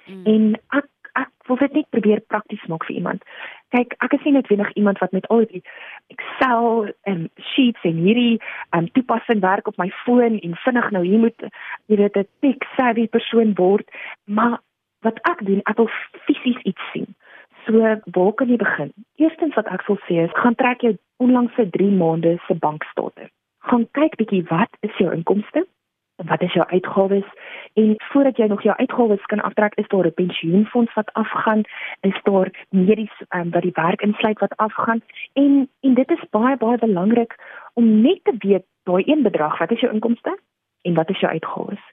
Mm. 0.05 0.25
En 0.25 0.62
ek 0.69 0.88
ek 1.17 1.29
wil 1.47 1.57
dit 1.57 1.74
net 1.74 1.89
probeer 1.89 2.21
prakties 2.27 2.65
maak 2.65 2.86
vir 2.86 2.95
iemand. 2.95 3.24
Kyk, 3.74 3.95
ek 4.05 4.13
is 4.13 4.24
nie 4.24 4.33
noodwendig 4.36 4.74
iemand 4.74 5.00
wat 5.03 5.12
met 5.12 5.27
al 5.33 5.45
die 5.50 5.63
Excel 6.13 6.91
en 7.01 7.29
sheets 7.36 7.81
en 7.81 8.01
hierdie 8.05 8.41
um, 8.77 8.91
toepassing 8.91 9.41
werk 9.41 9.67
op 9.67 9.77
my 9.77 9.89
foon 10.03 10.39
en 10.39 10.55
vinnig 10.65 10.89
nou 10.91 11.03
hier 11.05 11.19
moet 11.19 11.47
jy 11.88 11.97
weet 12.03 12.17
'n 12.17 12.27
tech 12.39 12.69
savvy 12.75 13.07
persoon 13.07 13.55
word, 13.55 13.88
maar 14.25 14.59
wat 15.01 15.19
ek 15.29 15.45
doen, 15.45 15.62
ek 15.65 15.77
wil 15.77 15.89
fisies 16.25 16.62
iets 16.63 16.91
sien. 16.91 17.15
So, 17.65 17.81
waar 18.15 18.33
kan 18.33 18.47
jy 18.47 18.57
begin? 18.57 18.93
Eerstens 19.15 19.55
wat 19.55 19.67
ek 19.67 19.83
wil 19.88 20.00
sê 20.07 20.24
is, 20.24 20.38
gaan 20.39 20.55
trek 20.55 20.81
jou 20.81 20.95
onlangse 21.24 21.69
3 21.69 21.91
maande 21.91 22.38
se 22.47 22.55
bankstate. 22.55 23.29
Gaan 23.67 23.88
kyk 23.91 24.15
bietjie 24.15 24.43
wat 24.47 24.71
is 24.88 24.95
jou 25.01 25.12
inkomste? 25.13 25.65
Wat 26.25 26.41
is 26.41 26.53
jou 26.53 26.65
uitgawes? 26.67 27.25
En 27.74 27.93
voordat 27.97 28.38
jy 28.38 28.45
nog 28.45 28.62
jou 28.63 28.77
uitgawes 28.77 29.25
kan 29.25 29.41
aftrek, 29.41 29.75
is 29.75 29.88
daar 29.88 30.05
'n 30.05 30.13
pensioenfonds 30.13 30.93
wat 30.93 31.13
afgaan, 31.13 31.62
is 32.01 32.19
daar 32.24 32.50
medies 32.69 33.21
um, 33.29 33.50
wat 33.50 33.62
die 33.62 33.71
werk 33.74 34.01
insluit 34.01 34.39
wat 34.39 34.55
afgaan. 34.55 35.01
En 35.33 35.69
en 35.81 35.93
dit 35.93 36.12
is 36.12 36.29
baie 36.29 36.57
baie 36.57 36.77
belangrik 36.77 37.36
om 37.74 38.01
net 38.01 38.19
te 38.24 38.36
weet 38.38 38.65
daai 38.83 39.03
een 39.05 39.21
bedrag, 39.21 39.57
wat 39.57 39.71
is 39.71 39.79
jou 39.79 39.93
inkomste 39.93 40.39
en 40.81 40.93
wat 40.93 41.09
is 41.09 41.19
jou 41.19 41.31
uitgawes? 41.31 41.83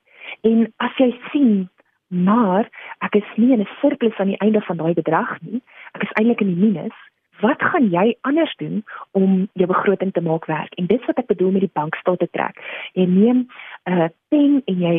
En 0.41 0.73
as 0.77 0.97
jy 0.97 1.21
sien 1.31 1.69
maar 2.09 2.69
ek 2.99 3.15
is 3.15 3.31
nie 3.37 3.53
in 3.53 3.61
'n 3.61 3.69
surplus 3.81 4.17
aan 4.17 4.33
die 4.33 4.39
einde 4.39 4.61
van 4.61 4.77
daai 4.77 4.95
bedrag 4.95 5.41
nie. 5.41 5.63
Ek 5.93 6.03
is 6.03 6.13
eintlik 6.13 6.41
in 6.41 6.47
die 6.47 6.65
minus. 6.65 6.97
Wat 7.41 7.63
gaan 7.63 7.91
jy 7.91 8.17
anders 8.21 8.55
doen 8.57 8.85
om 9.11 9.49
jou 9.53 9.67
begroting 9.67 10.13
te 10.13 10.21
maak 10.21 10.45
werk? 10.47 10.75
En 10.75 10.87
dis 10.87 11.05
wat 11.07 11.19
ek 11.19 11.27
bedoel 11.27 11.51
met 11.51 11.61
die 11.61 11.73
bankstate 11.73 12.17
te 12.17 12.29
trek. 12.31 12.61
Jy 12.93 13.07
neem 13.07 13.49
uh, 13.89 14.09
pen 14.29 14.63
en 14.65 14.81
jy 14.87 14.97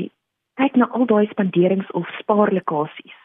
kyk 0.60 0.75
na 0.80 0.88
al 0.96 1.06
daai 1.06 1.27
spanderings 1.32 1.92
of 1.92 2.08
spaarlokasies. 2.20 3.18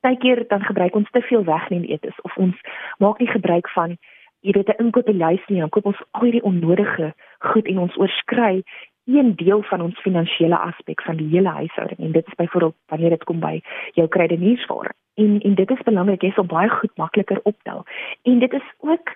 Partykeer 0.00 0.44
dan 0.48 0.64
gebruik 0.64 0.94
ons 0.94 1.10
te 1.10 1.22
veel 1.28 1.44
wegneem 1.44 1.86
etes 1.88 2.20
of 2.28 2.36
ons 2.36 2.56
maak 2.98 3.18
nie 3.18 3.30
gebruik 3.30 3.68
van 3.74 3.96
jy 4.44 4.52
weet 4.52 4.68
'n 4.68 4.82
inkooplys 4.84 5.46
nie, 5.48 5.60
dan 5.60 5.72
koop 5.72 5.86
ons 5.86 6.02
al 6.10 6.28
hierdie 6.28 6.44
onnodige 6.44 7.14
goed 7.38 7.66
en 7.66 7.78
ons 7.78 7.96
oorskry 7.96 8.62
een 9.06 9.36
deel 9.36 9.62
van 9.62 9.80
ons 9.80 10.00
finansiële 10.00 10.56
aspek 10.56 11.02
van 11.02 11.16
die 11.16 11.28
hele 11.28 11.48
huishouding 11.48 11.98
en 11.98 12.12
dit 12.12 12.26
is 12.26 12.34
byvoorbeeld 12.34 12.74
wanneer 12.86 13.10
dit 13.10 13.24
kom 13.24 13.40
by 13.40 13.60
jou 13.92 14.08
kredietnuusware. 14.08 14.92
En 15.14 15.40
en 15.40 15.54
dit 15.54 15.70
is 15.70 15.82
belangrik 15.82 16.22
jy 16.22 16.30
sal 16.30 16.44
baie 16.44 16.68
goed 16.68 16.96
makliker 16.96 17.40
optel. 17.42 17.84
En 18.22 18.38
dit 18.38 18.52
is 18.52 18.68
ook 18.78 19.14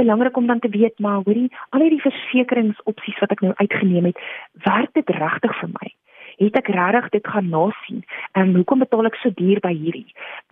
belangrik 0.00 0.36
om 0.36 0.46
dan 0.46 0.58
te 0.64 0.72
weet 0.72 0.98
maar 0.98 1.22
hoorie 1.24 1.48
al 1.70 1.84
hierdie 1.84 2.04
versekeringsopsies 2.04 3.18
wat 3.22 3.34
ek 3.36 3.44
nou 3.44 3.52
uitgeneem 3.62 4.10
het, 4.10 4.20
werk 4.66 4.94
dit 4.98 5.16
regtig 5.20 5.58
vir 5.60 5.74
my? 5.76 5.92
Het 6.40 6.56
ek 6.56 6.68
regtig 6.72 7.08
dit 7.08 7.26
gaan 7.28 7.48
nasien? 7.48 8.04
En 8.32 8.54
hoekom 8.54 8.80
betaal 8.80 9.10
ek 9.10 9.18
so 9.20 9.28
duur 9.36 9.58
by 9.60 9.74
hierdie? 9.76 10.06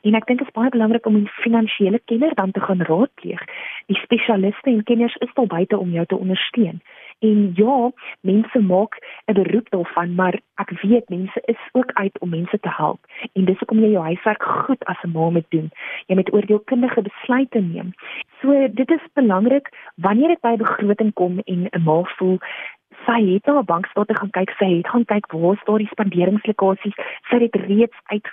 En 0.05 0.19
ek 0.19 0.27
dink 0.29 0.43
dit 0.43 0.49
is 0.49 0.57
baie 0.57 0.69
belangrik 0.75 1.07
om 1.09 1.17
'n 1.17 1.31
finansiële 1.41 2.01
kenner 2.05 2.35
dan 2.35 2.51
te 2.53 2.61
gaan 2.61 2.85
raadpleeg. 2.85 3.41
Die 3.87 3.97
spesialiste 3.97 4.69
en 4.71 4.85
kenners 4.85 5.17
is 5.25 5.33
daar 5.35 5.47
buite 5.47 5.79
om 5.79 5.91
jou 5.91 6.07
te 6.07 6.19
ondersteun. 6.19 6.83
En 7.19 7.53
ja, 7.55 7.91
mense 8.21 8.61
maak 8.61 8.99
'n 9.27 9.33
beroep 9.33 9.69
daarvan, 9.71 10.15
maar 10.15 10.41
ek 10.55 10.71
weet 10.71 11.09
mense 11.09 11.41
is 11.45 11.63
ook 11.73 11.91
uit 11.93 12.19
om 12.21 12.29
mense 12.29 12.59
te 12.61 12.71
help. 12.71 13.01
En 13.33 13.45
dis 13.45 13.59
hoekom 13.59 13.81
jy 13.81 13.91
jou 13.91 14.05
huiswerk 14.05 14.43
goed 14.43 14.85
as 14.85 15.03
'n 15.03 15.13
ma 15.13 15.31
moet 15.31 15.51
doen. 15.51 15.71
Jy 16.07 16.15
moet 16.15 16.33
oordeelkundige 16.33 17.03
besluite 17.03 17.61
neem. 17.61 17.93
So 18.41 18.69
dit 18.73 18.91
is 18.91 19.13
belangrik 19.13 19.93
wanneer 19.95 20.29
dit 20.29 20.41
by 20.41 20.57
begroting 20.57 21.13
kom 21.13 21.39
en 21.45 21.69
'n 21.71 21.83
ma 21.83 22.03
voel 22.03 22.39
sy 23.09 23.21
het 23.33 23.47
na 23.47 23.59
'n 23.59 23.65
bankstate 23.65 24.15
gaan 24.15 24.31
kyk, 24.31 24.51
sy 24.59 24.69
het 24.77 24.89
gaan 24.89 25.05
kyk 25.05 25.33
waar 25.33 25.53
is 25.57 25.65
daar 25.65 25.79
die 25.79 25.93
spanderingslokasies, 25.95 26.97
sy 27.31 27.39
het 27.41 27.57
reeds 27.57 27.99
uit 28.13 28.27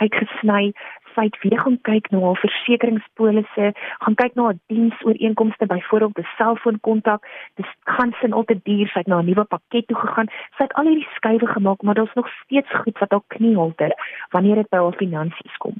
uitgesny 0.00 0.72
sy 1.14 1.26
het 1.28 1.38
weer 1.42 1.60
gaan 1.60 1.78
kyk 1.88 2.08
na 2.12 2.20
haar 2.24 2.38
versekeringspolisse, 2.40 3.72
gaan 4.04 4.16
kyk 4.20 4.36
na 4.38 4.48
haar 4.48 4.58
diensooreenkomste, 4.72 5.66
byvoorbeeld 5.66 6.18
'n 6.18 6.28
selfoonkontak, 6.36 7.26
dis 7.54 7.70
gaan 7.96 8.12
sin 8.20 8.32
altyd 8.32 8.64
duur, 8.64 8.88
sy 8.88 8.98
het 8.98 9.06
na 9.06 9.20
'n 9.20 9.26
nuwe 9.26 9.44
pakket 9.44 9.86
toe 9.86 9.96
gegaan. 9.96 10.28
Sy 10.56 10.62
het 10.62 10.74
al 10.74 10.86
hierdie 10.86 11.14
skuwe 11.14 11.46
gemaak, 11.46 11.82
maar 11.82 11.94
daar's 11.94 12.14
nog 12.14 12.28
steeds 12.42 12.70
goed 12.82 12.98
wat 12.98 13.10
haar 13.10 13.26
kniehalter 13.26 13.92
wanneer 14.30 14.54
dit 14.54 14.70
by 14.70 14.76
haar 14.76 14.96
finansies 15.02 15.56
kom. 15.56 15.74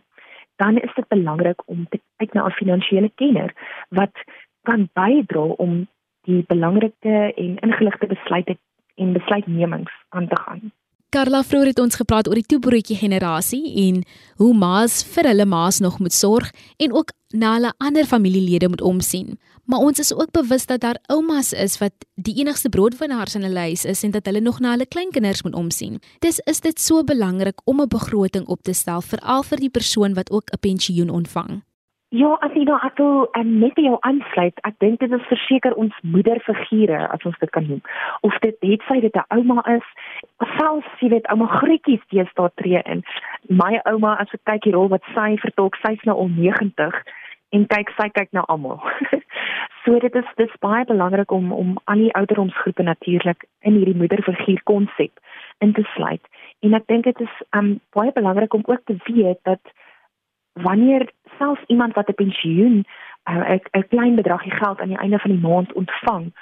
Dan 0.57 0.76
is 0.76 0.95
dit 0.95 1.09
belangrik 1.09 1.62
om 1.66 1.87
te 1.88 2.00
kyk 2.16 2.33
na 2.33 2.47
'n 2.47 2.50
finansiële 2.50 3.11
kenner 3.14 3.50
wat 3.88 4.14
kan 4.62 4.88
bydra 4.92 5.40
om 5.40 5.88
die 6.28 6.44
belangrike 6.48 7.32
en 7.36 7.56
ingeligte 7.66 8.06
besluite 8.06 8.58
en 8.96 9.12
besluitnemings 9.12 9.92
aan 10.08 10.28
te 10.28 10.40
gaan. 10.40 10.72
Carla 11.10 11.40
vroeër 11.42 11.72
het 11.72 11.80
ons 11.82 11.96
gepraat 11.98 12.28
oor 12.30 12.38
die 12.38 12.46
toebroodjie 12.46 12.94
generasie 13.00 13.64
en 13.88 13.96
hoe 14.38 14.52
ma's 14.54 15.00
vir 15.10 15.26
hulle 15.26 15.46
ma's 15.48 15.80
nog 15.82 15.96
moet 15.98 16.14
sorg 16.14 16.52
en 16.78 16.92
ook 16.94 17.10
na 17.34 17.56
hulle 17.56 17.72
ander 17.82 18.06
familielede 18.06 18.68
moet 18.70 18.84
omsien. 18.86 19.38
Maar 19.66 19.82
ons 19.88 19.98
is 19.98 20.12
ook 20.14 20.30
bewus 20.30 20.66
dat 20.66 20.84
daar 20.84 21.00
oumas 21.10 21.50
is 21.52 21.78
wat 21.82 22.06
die 22.14 22.36
enigste 22.38 22.68
broodwinnaars 22.68 23.34
in 23.34 23.42
hulle 23.42 23.66
huis 23.72 23.84
is 23.84 24.04
en 24.06 24.14
dat 24.14 24.26
hulle 24.30 24.40
nog 24.40 24.60
na 24.60 24.76
hulle 24.76 24.86
kleinkinders 24.86 25.42
moet 25.42 25.54
omsien. 25.54 25.98
Dis 26.22 26.38
is 26.46 26.60
dit 26.60 26.80
so 26.80 27.02
belangrik 27.02 27.58
om 27.64 27.80
'n 27.80 27.88
begroting 27.88 28.46
op 28.46 28.62
te 28.62 28.72
stel 28.72 29.00
veral 29.00 29.42
vir 29.42 29.58
die 29.58 29.70
persoon 29.70 30.14
wat 30.14 30.30
ook 30.30 30.50
'n 30.50 30.58
pensioen 30.60 31.10
ontvang. 31.10 31.62
Ja, 32.10 32.32
as 32.42 32.50
jy 32.58 32.64
nou 32.66 32.74
atol 32.82 33.28
en 33.38 33.50
net 33.62 33.76
jou 33.78 33.94
aansluit, 34.02 34.56
ek 34.66 34.80
dink 34.82 34.98
dit 34.98 35.12
is 35.14 35.26
verseker 35.30 35.76
ons 35.78 35.94
moederfigure 36.02 37.04
as 37.06 37.26
ons 37.28 37.36
dit 37.38 37.50
kan 37.54 37.68
noem. 37.70 37.82
Of 38.26 38.34
dit 38.42 38.56
het 38.66 38.82
sy 38.88 38.96
dit 39.04 39.14
'n 39.14 39.36
ouma 39.36 39.62
is, 39.70 39.86
selfs 40.58 40.90
jy 40.98 41.10
weet 41.12 41.30
ouma 41.30 41.46
Grietjies 41.46 42.02
steeds 42.08 42.34
daar 42.34 42.50
tree 42.56 42.82
in. 42.84 43.04
My 43.48 43.78
ouma 43.84 44.16
as 44.18 44.34
ek 44.34 44.42
kyk 44.42 44.64
hierop 44.64 44.90
wat 44.90 45.06
sy 45.14 45.36
vertolk, 45.38 45.78
sy's 45.86 46.02
nou 46.02 46.16
al 46.18 46.28
90 46.34 46.98
en 47.54 47.66
kyk 47.66 47.90
sy 47.94 48.08
kyk 48.08 48.32
na 48.32 48.42
almal. 48.48 48.82
so 49.84 49.98
dit 49.98 50.14
is 50.14 50.34
dis 50.36 50.60
baie 50.60 50.84
belangrik 50.84 51.30
om 51.30 51.52
om 51.52 51.78
al 51.84 52.02
die 52.02 52.14
ouderdomsgroepe 52.14 52.82
natuurlik 52.82 53.46
in 53.62 53.78
hierdie 53.78 54.00
moederfiguur 54.02 54.62
konsep 54.64 55.12
in 55.60 55.72
te 55.72 55.86
sluit. 55.94 56.22
En 56.62 56.74
ek 56.74 56.86
dink 56.86 57.04
dit 57.04 57.20
is 57.20 57.34
um 57.54 57.78
baie 57.94 58.12
belangrik 58.12 58.54
om 58.54 58.66
ook 58.66 58.82
te 58.84 58.98
weet 59.06 59.38
dat 59.42 59.60
wanneer 60.52 61.11
selfs 61.38 61.64
iemand 61.66 61.95
wat 61.95 62.09
'n 62.09 62.14
pensioen 62.14 62.85
uh, 63.30 63.50
'n 63.50 63.61
uh, 63.73 63.83
klein 63.88 64.14
bedragie 64.14 64.52
geld 64.52 64.80
aan 64.80 64.88
die 64.88 64.99
einde 64.99 65.19
van 65.19 65.30
die 65.30 65.49
maand 65.49 65.73
ontvang, 65.73 66.33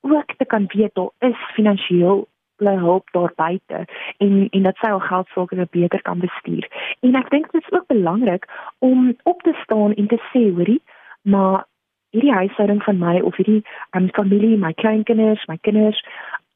ook 0.00 0.32
te 0.36 0.44
kan 0.44 0.64
weet 0.68 0.94
daar 0.94 1.10
is 1.18 1.36
finansiëel 1.52 2.28
hulp 2.56 3.08
daar 3.10 3.32
buite 3.34 3.84
en 4.16 4.48
en 4.50 4.62
dat 4.62 4.76
sy 4.76 4.90
al 4.90 5.00
geld 5.00 5.28
sake 5.28 5.66
beter 5.70 6.02
kan 6.02 6.18
bestuur. 6.18 6.68
En 7.00 7.14
ek 7.14 7.30
dink 7.30 7.52
dit 7.52 7.62
is 7.62 7.72
ook 7.72 7.86
belangrik 7.86 8.46
om 8.78 9.16
op 9.22 9.42
te 9.42 9.54
staan 9.62 9.94
en 9.94 10.06
te 10.06 10.20
sê, 10.32 10.52
hoorie, 10.54 10.82
maar 11.22 11.66
hierdie 12.10 12.32
huishouding 12.32 12.82
van 12.82 12.98
my 12.98 13.20
of 13.20 13.36
hierdie 13.36 13.64
um, 13.90 14.08
familie, 14.12 14.56
my 14.56 14.72
kleinkinders, 14.72 15.44
my 15.46 15.58
kinders, 15.60 16.00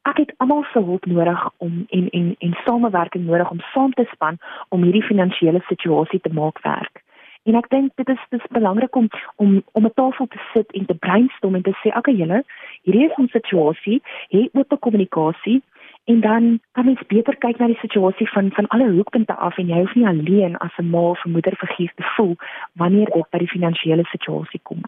ek 0.09 0.17
het 0.17 0.33
almal 0.37 0.63
se 0.71 0.79
hulp 0.79 1.05
nodig 1.05 1.49
om 1.57 1.85
en 1.89 2.09
en 2.09 2.35
en 2.39 2.57
samewerking 2.65 3.25
nodig 3.25 3.49
om 3.49 3.59
saam 3.73 3.93
te 3.93 4.07
span 4.11 4.37
om 4.69 4.83
hierdie 4.83 5.05
finansiële 5.05 5.61
situasie 5.67 6.19
te 6.19 6.33
maak 6.33 6.61
werk. 6.61 7.00
En 7.49 7.55
ek 7.57 7.69
dink 7.73 7.91
dit 7.97 8.09
is 8.09 8.25
dis 8.29 8.47
belangrik 8.53 8.95
om 8.95 9.07
om 9.35 9.63
om 9.71 9.85
'n 9.85 9.93
tafel 9.93 10.27
te 10.27 10.41
sit 10.53 10.71
en 10.71 10.85
te 10.85 10.93
brainstorm 10.93 11.55
en 11.55 11.61
te 11.61 11.73
sê, 11.81 11.97
"Oké 11.97 12.11
julle, 12.11 12.43
hierdie 12.83 13.05
is 13.09 13.17
ons 13.17 13.31
situasie, 13.31 14.01
moet 14.51 14.71
'n 14.71 14.79
kommunikasie 14.79 15.61
en 16.05 16.19
dan 16.21 16.59
kan 16.71 16.85
mens 16.85 17.01
beter 17.07 17.37
kyk 17.37 17.57
na 17.57 17.67
die 17.67 17.81
situasie 17.81 18.29
van 18.29 18.51
van 18.51 18.67
alle 18.67 18.91
hoekpunte 18.91 19.35
af 19.35 19.57
en 19.57 19.67
jy 19.67 19.79
hoef 19.79 19.95
nie 19.95 20.07
alleen 20.07 20.57
as 20.57 20.77
'n 20.77 20.89
ma 20.89 20.99
of 20.99 21.25
'n 21.25 21.31
moeder 21.31 21.55
vergeef 21.55 21.93
te 21.93 22.03
voel 22.15 22.35
wanneer 22.73 23.09
dit 23.09 23.29
by 23.29 23.37
die 23.37 23.53
finansiële 23.55 24.03
situasie 24.03 24.59
kom." 24.63 24.81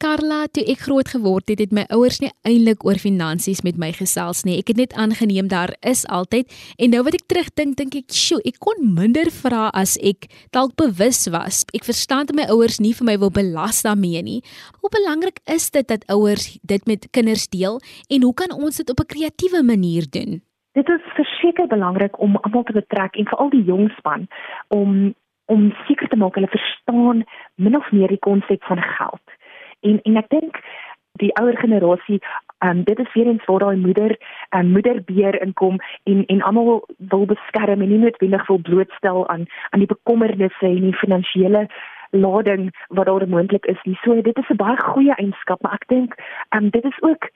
Carla, 0.00 0.46
toe 0.48 0.62
ek 0.64 0.86
groot 0.86 1.10
geword 1.12 1.50
het, 1.52 1.60
het 1.60 1.74
my 1.76 1.82
ouers 1.92 2.22
nie 2.22 2.30
eintlik 2.48 2.86
oor 2.88 2.96
finansies 2.96 3.58
met 3.66 3.76
my 3.76 3.90
gesels 3.92 4.46
nie. 4.48 4.54
Ek 4.56 4.70
het 4.72 4.78
net 4.80 4.94
aangeneem 4.96 5.50
daar 5.52 5.74
is 5.84 6.06
altyd 6.08 6.48
en 6.80 6.94
nou 6.94 7.02
wat 7.04 7.18
ek 7.18 7.26
terugdink, 7.28 7.76
dink 7.76 7.98
ek, 7.98 8.08
"Sjoe, 8.08 8.40
ek 8.48 8.56
kon 8.64 8.80
minder 8.80 9.28
vra 9.28 9.68
as 9.74 9.98
ek 10.00 10.24
dalk 10.56 10.72
bewus 10.80 11.28
was." 11.28 11.66
Ek 11.76 11.84
verstaan 11.84 12.24
dat 12.24 12.36
my 12.36 12.46
ouers 12.48 12.80
nie 12.80 12.94
vir 12.94 13.04
my 13.04 13.18
wil 13.18 13.30
belas 13.30 13.82
daarmee 13.82 14.22
nie. 14.22 14.40
Hoe 14.80 14.88
belangrik 14.88 15.40
is 15.44 15.70
dit 15.70 15.86
dat 15.86 16.08
ouers 16.08 16.58
dit 16.64 16.86
met 16.86 17.10
kinders 17.12 17.46
deel 17.48 17.78
en 18.08 18.22
hoe 18.22 18.34
kan 18.34 18.52
ons 18.56 18.76
dit 18.76 18.88
op 18.90 19.00
'n 19.00 19.12
kreatiewe 19.14 19.62
manier 19.62 20.08
doen? 20.08 20.40
Dit 20.72 20.88
is 20.88 21.02
verseker 21.12 21.66
belangrik 21.66 22.18
om 22.18 22.36
almal 22.36 22.62
te 22.62 22.72
betrek 22.72 23.16
en 23.16 23.28
veral 23.28 23.50
die 23.50 23.64
jong 23.64 23.90
span 23.98 24.28
om 24.68 25.14
om 25.46 25.74
seker 25.86 26.08
te 26.08 26.16
maak 26.16 26.34
hulle 26.34 26.48
verstaan 26.48 27.24
min 27.56 27.76
of 27.76 27.92
meer 27.92 28.08
die 28.08 28.24
konsep 28.28 28.62
van 28.64 28.78
geld 28.78 29.26
en 29.80 30.00
en 30.02 30.16
ek 30.16 30.28
dink 30.28 30.62
die 31.20 31.32
ouer 31.40 31.56
generasie 31.58 32.20
um, 32.64 32.82
dit 32.84 32.98
is 32.98 33.12
weer 33.12 33.26
eens 33.26 33.44
waar 33.44 33.64
daai 33.64 33.76
moeder 33.76 34.16
um, 34.56 34.72
moederbeer 34.76 35.42
inkom 35.42 35.78
en 36.04 36.24
en 36.26 36.42
almal 36.42 36.84
wil 36.98 37.26
beskerm 37.26 37.80
en 37.80 37.88
nie 37.88 37.98
noodwendig 37.98 38.46
wil 38.46 38.60
blootstel 38.70 39.28
aan 39.28 39.46
aan 39.70 39.84
die 39.84 39.92
bekommernisse 39.94 40.66
en 40.66 40.84
die 40.88 41.00
finansiële 41.02 41.66
lading 42.10 42.70
wat 42.88 43.06
daar 43.06 43.28
moontlik 43.28 43.66
is 43.66 43.82
nie. 43.82 43.98
So 44.02 44.22
dit 44.22 44.38
is 44.38 44.48
'n 44.48 44.56
baie 44.56 44.80
goeie 44.80 45.14
eienskap, 45.14 45.62
maar 45.62 45.72
ek 45.72 45.88
dink 45.88 46.14
um, 46.56 46.70
dit 46.70 46.84
is 46.84 47.02
ook 47.02 47.30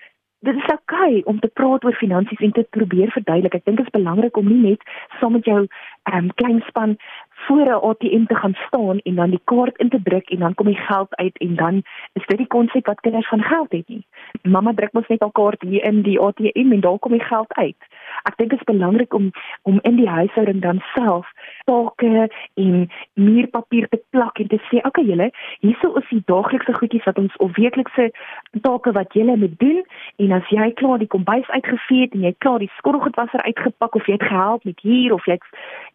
dit 0.44 0.56
is 0.56 0.72
okay 0.72 1.22
om 1.24 1.40
te 1.40 1.48
praat 1.48 1.84
oor 1.84 1.96
finansies 1.96 2.40
en 2.40 2.52
te 2.52 2.66
probeer 2.70 3.10
verduidelik. 3.10 3.54
Ek 3.54 3.64
dink 3.64 3.76
dit 3.76 3.86
is 3.86 3.96
belangrik 3.96 4.36
om 4.36 4.48
nie 4.48 4.70
net 4.70 4.82
saam 5.20 5.32
met 5.32 5.44
jou 5.44 5.66
um, 6.12 6.28
klein 6.34 6.60
span 6.68 6.96
voor 7.34 7.66
'n 7.66 7.82
ATM 7.88 8.24
te 8.24 8.34
gaan 8.34 8.54
staan 8.66 8.98
en 8.98 9.14
dan 9.14 9.30
die 9.30 9.40
kaart 9.44 9.76
in 9.76 9.88
te 9.88 10.02
druk 10.02 10.28
en 10.28 10.38
dan 10.38 10.54
kom 10.54 10.66
die 10.66 10.76
geld 10.76 11.16
uit 11.16 11.38
en 11.38 11.54
dan 11.56 11.82
is 12.12 12.26
dit 12.26 12.38
die 12.38 12.46
konsep 12.46 12.86
wat 12.86 13.00
kinders 13.00 13.28
van 13.28 13.42
geld 13.42 13.72
het 13.72 13.88
nie. 13.88 14.06
Mamma 14.42 14.72
druk 14.74 14.92
mos 14.92 15.06
net 15.06 15.22
al 15.22 15.30
kaart 15.30 15.62
hier 15.62 15.84
in 15.84 16.02
die 16.02 16.20
ATM 16.20 16.72
en 16.72 16.80
daar 16.80 16.98
kom 16.98 17.12
die 17.12 17.24
geld 17.24 17.54
uit. 17.54 17.76
Ek 18.22 18.36
dink 18.36 18.50
dit 18.50 18.58
is 18.58 18.64
belangrik 18.64 19.14
om 19.14 19.30
om 19.62 19.78
in 19.82 19.96
die 19.96 20.08
huishouding 20.08 20.60
dan 20.60 20.82
self 20.94 21.32
take 21.64 22.30
en 22.54 22.90
muurpapier 23.14 23.88
te 23.88 24.02
plak 24.10 24.38
en 24.38 24.46
te 24.46 24.58
sê, 24.58 24.76
"Oké 24.76 24.86
okay, 24.86 25.04
julle, 25.04 25.30
hierso 25.60 25.94
is 25.94 26.08
die 26.08 26.22
daaglikse 26.24 26.74
goedjies 26.74 27.04
wat 27.04 27.18
ons 27.18 27.36
of 27.36 27.56
weeklikse 27.56 28.12
take 28.60 28.92
wat 28.92 29.12
julle 29.12 29.36
moet 29.36 29.58
doen 29.58 29.84
en 30.16 30.32
as 30.32 30.48
jy 30.48 30.72
klaar 30.72 30.98
die 30.98 31.06
kombuis 31.06 31.48
uitgevee 31.48 32.00
het 32.00 32.12
en 32.14 32.20
jy 32.20 32.34
klaar 32.38 32.58
die 32.58 32.70
skottelgoedwasser 32.76 33.42
uitgepak 33.42 33.94
of 33.94 34.06
jy 34.06 34.12
het 34.12 34.22
gehelp 34.22 34.64
met 34.64 34.80
hier 34.80 35.12
of 35.12 35.26
jy 35.26 35.32
het 35.32 35.42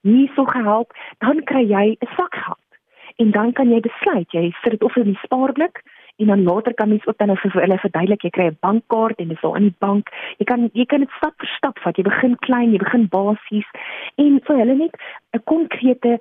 hierso 0.01 0.45
gehelp, 0.45 0.93
dan 1.17 1.28
kry 1.43 1.63
jy 1.69 1.97
'n 1.99 2.09
sak 2.17 2.35
geld. 2.35 2.69
En 3.21 3.31
dan 3.31 3.51
kan 3.51 3.69
jy 3.69 3.79
besluit, 3.79 4.31
jy 4.31 4.51
sit 4.61 4.71
dit 4.71 4.83
of 4.83 4.95
in 4.95 5.03
die 5.03 5.19
spaarblik 5.23 5.83
en 6.19 6.27
dan 6.27 6.43
later 6.43 6.73
kan 6.73 6.89
mens 6.89 7.05
ook 7.07 7.17
dan 7.17 7.37
vir 7.37 7.51
hulle 7.51 7.77
verduidelik 7.77 8.21
jy 8.21 8.29
kry 8.29 8.45
'n 8.47 8.57
bankkaart 8.59 9.19
en 9.19 9.27
dit 9.27 9.37
is 9.37 9.43
al 9.43 9.55
in 9.55 9.67
die 9.69 9.79
bank. 9.79 10.09
Jy 10.37 10.45
kan 10.45 10.69
jy 10.73 10.85
kan 10.85 10.99
dit 10.99 11.11
stap 11.17 11.33
vir 11.37 11.47
stap 11.47 11.79
vat. 11.79 11.97
Jy 11.97 12.03
begin 12.03 12.35
klein 12.35 12.71
jy 12.71 12.77
begin 12.77 13.07
basies. 13.07 13.69
En 14.15 14.39
vir 14.45 14.57
hulle 14.57 14.75
net 14.75 14.95
'n 15.33 15.43
konkrete 15.43 16.19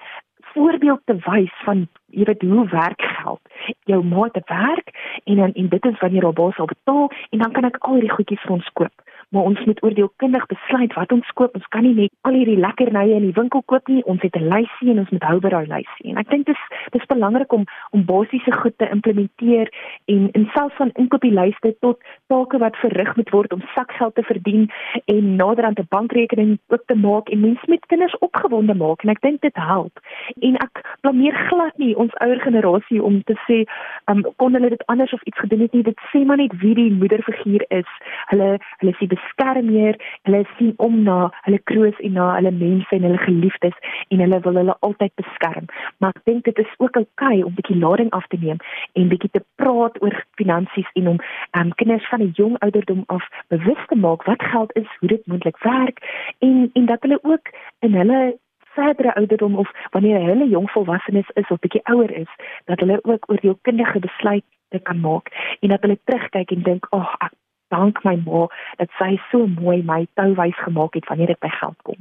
voorbeeld 0.53 1.01
te 1.05 1.15
wys 1.15 1.55
van 1.65 1.89
jy 2.07 2.25
weet 2.25 2.43
hoe 2.43 2.69
werk 2.69 3.03
geld. 3.03 3.41
Jou 3.85 4.05
maat 4.05 4.33
te 4.33 4.43
werk 4.47 4.89
en 5.25 5.37
dan 5.37 5.53
en 5.53 5.69
dit 5.69 5.85
is 5.85 5.99
wanneer 6.01 6.27
op 6.27 6.35
basis 6.35 6.59
op 6.59 6.69
betaal 6.69 7.11
en 7.31 7.39
dan 7.39 7.53
kan 7.53 7.65
ek 7.65 7.77
al 7.77 7.93
hierdie 7.93 8.17
goedjies 8.17 8.43
vir 8.43 8.53
ons 8.53 8.71
koop 8.73 8.95
maar 9.29 9.43
ons 9.43 9.65
moet 9.65 9.83
oordeelkundig 9.83 10.47
besluit 10.47 10.95
wat 10.95 11.13
ons 11.13 11.31
koop. 11.35 11.55
Ons 11.55 11.69
kan 11.69 11.83
nie 11.83 11.95
net 11.95 12.13
al 12.21 12.37
hierdie 12.39 12.59
lekkernye 12.59 13.17
in 13.17 13.27
die 13.29 13.37
winkel 13.37 13.63
koop 13.67 13.89
nie. 13.89 14.05
Ons 14.05 14.23
het 14.23 14.37
'n 14.37 14.49
lysie 14.49 14.91
en 14.91 14.99
ons 14.99 15.11
moet 15.11 15.23
hou 15.23 15.39
by 15.41 15.49
daai 15.49 15.67
lysie. 15.67 16.11
En 16.11 16.17
ek 16.17 16.31
dink 16.31 16.47
dis 16.47 16.63
dis 16.91 17.07
belangrik 17.07 17.53
om 17.53 17.65
om 17.91 18.05
basiese 18.05 18.53
goed 18.53 18.79
te 18.79 18.89
implementeer 18.91 19.69
en 20.05 20.29
in 20.33 20.49
selfs 20.55 20.77
van 20.77 20.91
inkopieslyste 20.95 21.77
tot 21.81 21.99
take 22.27 22.59
wat 22.59 22.77
verrig 22.77 23.17
moet 23.17 23.31
word 23.31 23.53
om 23.53 23.63
sakgeld 23.75 24.15
te 24.15 24.23
verdien 24.23 24.71
en 25.05 25.37
naderhand 25.37 25.79
'n 25.79 25.87
bankrekening 25.89 26.59
oop 26.69 26.83
te 26.87 26.95
maak 26.95 27.29
en 27.29 27.41
mense 27.41 27.65
met 27.67 27.87
kinders 27.87 28.19
opgewonde 28.19 28.75
maak 28.75 29.03
en 29.03 29.11
ek 29.11 29.21
dink 29.21 29.41
dit 29.41 29.57
help. 29.57 30.01
En 30.41 30.55
ek 30.55 30.97
blameer 31.01 31.35
glad 31.35 31.77
nie 31.79 31.97
ons 31.97 32.15
ouer 32.15 32.41
generasie 32.41 33.03
om 33.03 33.23
te 33.23 33.37
sê, 33.47 33.65
um, 34.11 34.25
kon 34.37 34.53
hulle 34.53 34.69
dit 34.69 34.87
anders 34.87 35.13
of 35.13 35.23
iets 35.23 35.39
gedoen 35.39 35.61
het 35.61 35.73
nie. 35.73 35.83
Dit 35.83 36.01
sê 36.13 36.25
maar 36.25 36.37
net 36.37 36.53
wie 36.61 36.75
die 36.75 36.93
moederfiguur 36.93 37.65
is. 37.69 37.91
Hulle 38.27 38.59
hulle 38.79 38.93
is 38.93 38.99
die 38.99 39.09
beskermer, 39.19 39.99
hulle 40.29 40.43
sien 40.57 40.73
om 40.77 41.03
na 41.03 41.19
hulle 41.47 41.61
kroos 41.71 41.99
en 42.07 42.17
na 42.19 42.31
hulle 42.37 42.55
mense 42.63 42.97
en 42.97 43.07
hulle 43.09 43.21
geliefdes 43.27 43.77
en 44.09 44.25
hulle 44.25 44.41
wil 44.47 44.61
hulle 44.63 44.77
altyd 44.89 45.15
beskerm. 45.21 45.69
Maar 45.99 46.17
ek 46.17 46.25
dink 46.31 46.45
dit 46.49 46.59
is 46.65 46.75
ook 46.79 46.97
okay 47.03 47.43
om 47.43 47.53
'n 47.53 47.59
bietjie 47.61 47.79
lading 47.85 48.11
af 48.11 48.27
te 48.27 48.39
neem 48.41 48.59
en 48.93 49.13
bietjie 49.13 49.31
te 49.31 49.45
praat 49.61 50.03
oor 50.03 50.25
finansies 50.41 50.91
en 50.95 51.09
om 51.15 51.19
um, 51.59 51.75
kinders 51.75 52.09
van 52.09 52.23
'n 52.23 52.33
jong 52.41 52.59
ouderdom 52.59 53.03
af 53.07 53.25
bewus 53.49 53.83
te 53.87 53.97
maak 53.97 54.23
wat 54.25 54.43
geld 54.43 54.77
is, 54.77 54.91
hoe 55.01 55.09
dit 55.09 55.27
moontlik 55.27 55.59
werk 55.63 55.99
en 56.39 56.71
en 56.73 56.87
dat 56.87 57.03
hulle 57.03 57.19
ook 57.23 57.47
in 57.81 57.95
hulle 57.95 58.39
verdere 58.79 59.15
ouderdom 59.15 59.57
of 59.57 59.71
wanneer 59.91 60.21
hulle 60.21 60.49
jong 60.49 60.71
volwassenes 60.71 61.31
is 61.35 61.49
of 61.49 61.59
bietjie 61.59 61.85
ouer 61.85 62.11
is, 62.11 62.31
dat 62.65 62.81
hulle 62.81 62.99
ook 63.03 63.31
oor 63.31 63.41
die 63.41 63.57
kundige 63.63 63.99
besluite 63.99 64.79
kan 64.83 65.01
maak 65.01 65.33
en 65.61 65.69
dat 65.69 65.81
hulle 65.81 65.99
terugkyk 66.05 66.51
en 66.51 66.63
dink, 66.63 66.87
"Ag, 66.91 67.01
oh, 67.01 67.15
ek 67.27 67.33
dank 67.69 68.05
my 68.05 68.17
ma 68.27 68.47
dat 68.77 68.91
sy 68.99 69.17
so 69.31 69.47
mooi 69.47 69.83
my 69.83 70.07
touwys 70.15 70.59
gemaak 70.65 70.95
het 70.95 71.09
wanneer 71.09 71.35
dit 71.35 71.41
by 71.41 71.53
geld 71.61 71.83
kom. 71.83 72.01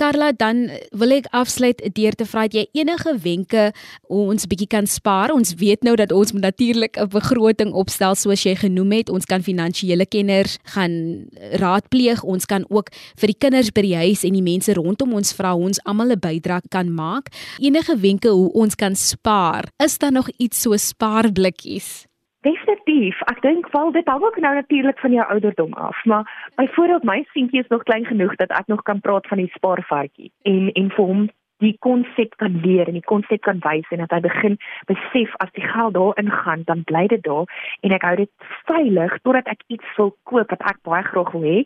Carla, 0.00 0.30
dan 0.32 0.70
wil 0.96 1.12
ek 1.12 1.26
afsluit 1.36 1.82
deur 1.92 2.14
te 2.16 2.24
vra 2.24 2.46
het 2.46 2.54
jy 2.56 2.62
enige 2.78 3.12
wenke 3.20 3.66
ons 4.08 4.46
bietjie 4.48 4.70
kan 4.72 4.86
spaar? 4.88 5.28
Ons 5.34 5.52
weet 5.60 5.84
nou 5.84 5.92
dat 6.00 6.14
ons 6.16 6.32
natuurlik 6.32 6.96
'n 6.96 7.12
begroting 7.12 7.74
opstel 7.76 8.16
soos 8.16 8.46
jy 8.48 8.54
genoem 8.56 8.92
het. 8.92 9.10
Ons 9.12 9.28
kan 9.28 9.44
finansiële 9.44 10.06
kenners 10.06 10.56
gaan 10.72 11.28
raadpleeg. 11.60 12.22
Ons 12.24 12.46
kan 12.46 12.64
ook 12.68 12.88
vir 13.20 13.26
die 13.26 13.38
kinders 13.38 13.72
by 13.72 13.82
die 13.82 13.96
huis 13.96 14.24
en 14.24 14.32
die 14.32 14.42
mense 14.42 14.72
rondom 14.72 15.12
ons 15.12 15.34
vra 15.36 15.54
ons 15.54 15.84
almal 15.84 16.12
'n 16.12 16.20
bydrae 16.20 16.62
kan 16.70 16.94
maak. 16.94 17.28
Enige 17.58 17.96
wenke 18.00 18.28
hoe 18.28 18.52
ons 18.52 18.74
kan 18.74 18.96
spaar? 18.96 19.68
Is 19.76 19.98
daar 19.98 20.12
nog 20.12 20.28
iets 20.38 20.62
so 20.62 20.76
spaarblikkies? 20.76 22.09
Definitief. 22.40 23.20
Ek 23.28 23.42
dink 23.44 23.66
wel 23.72 23.90
dit 23.92 24.06
hang 24.08 24.22
ook 24.24 24.38
nou 24.40 24.54
natuurlik 24.54 24.98
van 24.98 25.12
jou 25.12 25.26
ouderdom 25.28 25.72
af, 25.72 26.04
maar 26.04 26.50
byvoorbeeld 26.54 27.02
my 27.02 27.24
seentjie 27.32 27.60
is 27.60 27.68
nog 27.68 27.82
klein 27.82 28.04
genoeg 28.04 28.34
dat 28.34 28.50
ek 28.50 28.66
nog 28.66 28.82
kan 28.82 29.00
praat 29.00 29.26
van 29.26 29.38
die 29.38 29.52
spaarvarkie 29.52 30.32
en 30.42 30.72
en 30.72 30.90
vir 30.90 31.04
hom 31.04 31.28
die 31.60 31.76
konsep 31.78 32.36
kan 32.40 32.60
leer 32.64 32.88
en 32.88 32.96
die 32.96 33.04
konsep 33.12 33.42
kan 33.44 33.60
wys 33.64 33.88
en 33.92 34.00
dat 34.00 34.14
hy 34.16 34.20
begin 34.24 34.56
besef 34.88 35.34
as 35.44 35.52
die 35.52 35.66
geld 35.66 35.94
daarin 35.94 36.30
gaan, 36.32 36.62
dan 36.64 36.84
bly 36.88 37.06
dit 37.12 37.22
daar 37.28 37.44
en 37.84 37.92
ek 37.96 38.06
hou 38.08 38.14
dit 38.22 38.32
veilig 38.70 39.18
totdat 39.20 39.50
ek 39.52 39.66
iets 39.68 39.96
wil 39.98 40.14
koop 40.30 40.54
wat 40.54 40.64
ek 40.72 40.80
baie 40.88 41.04
graag 41.10 41.34
wil 41.36 41.44
hê 41.44 41.58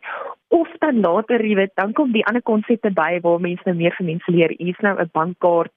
of 0.55 0.71
dan 0.83 1.01
later, 1.03 1.43
jy 1.43 1.55
weet, 1.59 1.75
dan 1.79 1.95
kom 1.95 2.11
die 2.15 2.27
ander 2.27 2.43
konsepte 2.43 2.91
by 2.95 3.19
waar 3.23 3.41
mense 3.43 3.63
nou 3.67 3.75
meer 3.79 3.95
vir 3.99 4.07
mense 4.07 4.31
leer. 4.31 4.53
Hier's 4.59 4.83
nou 4.87 4.95
'n 4.99 5.11
bankkaart 5.15 5.73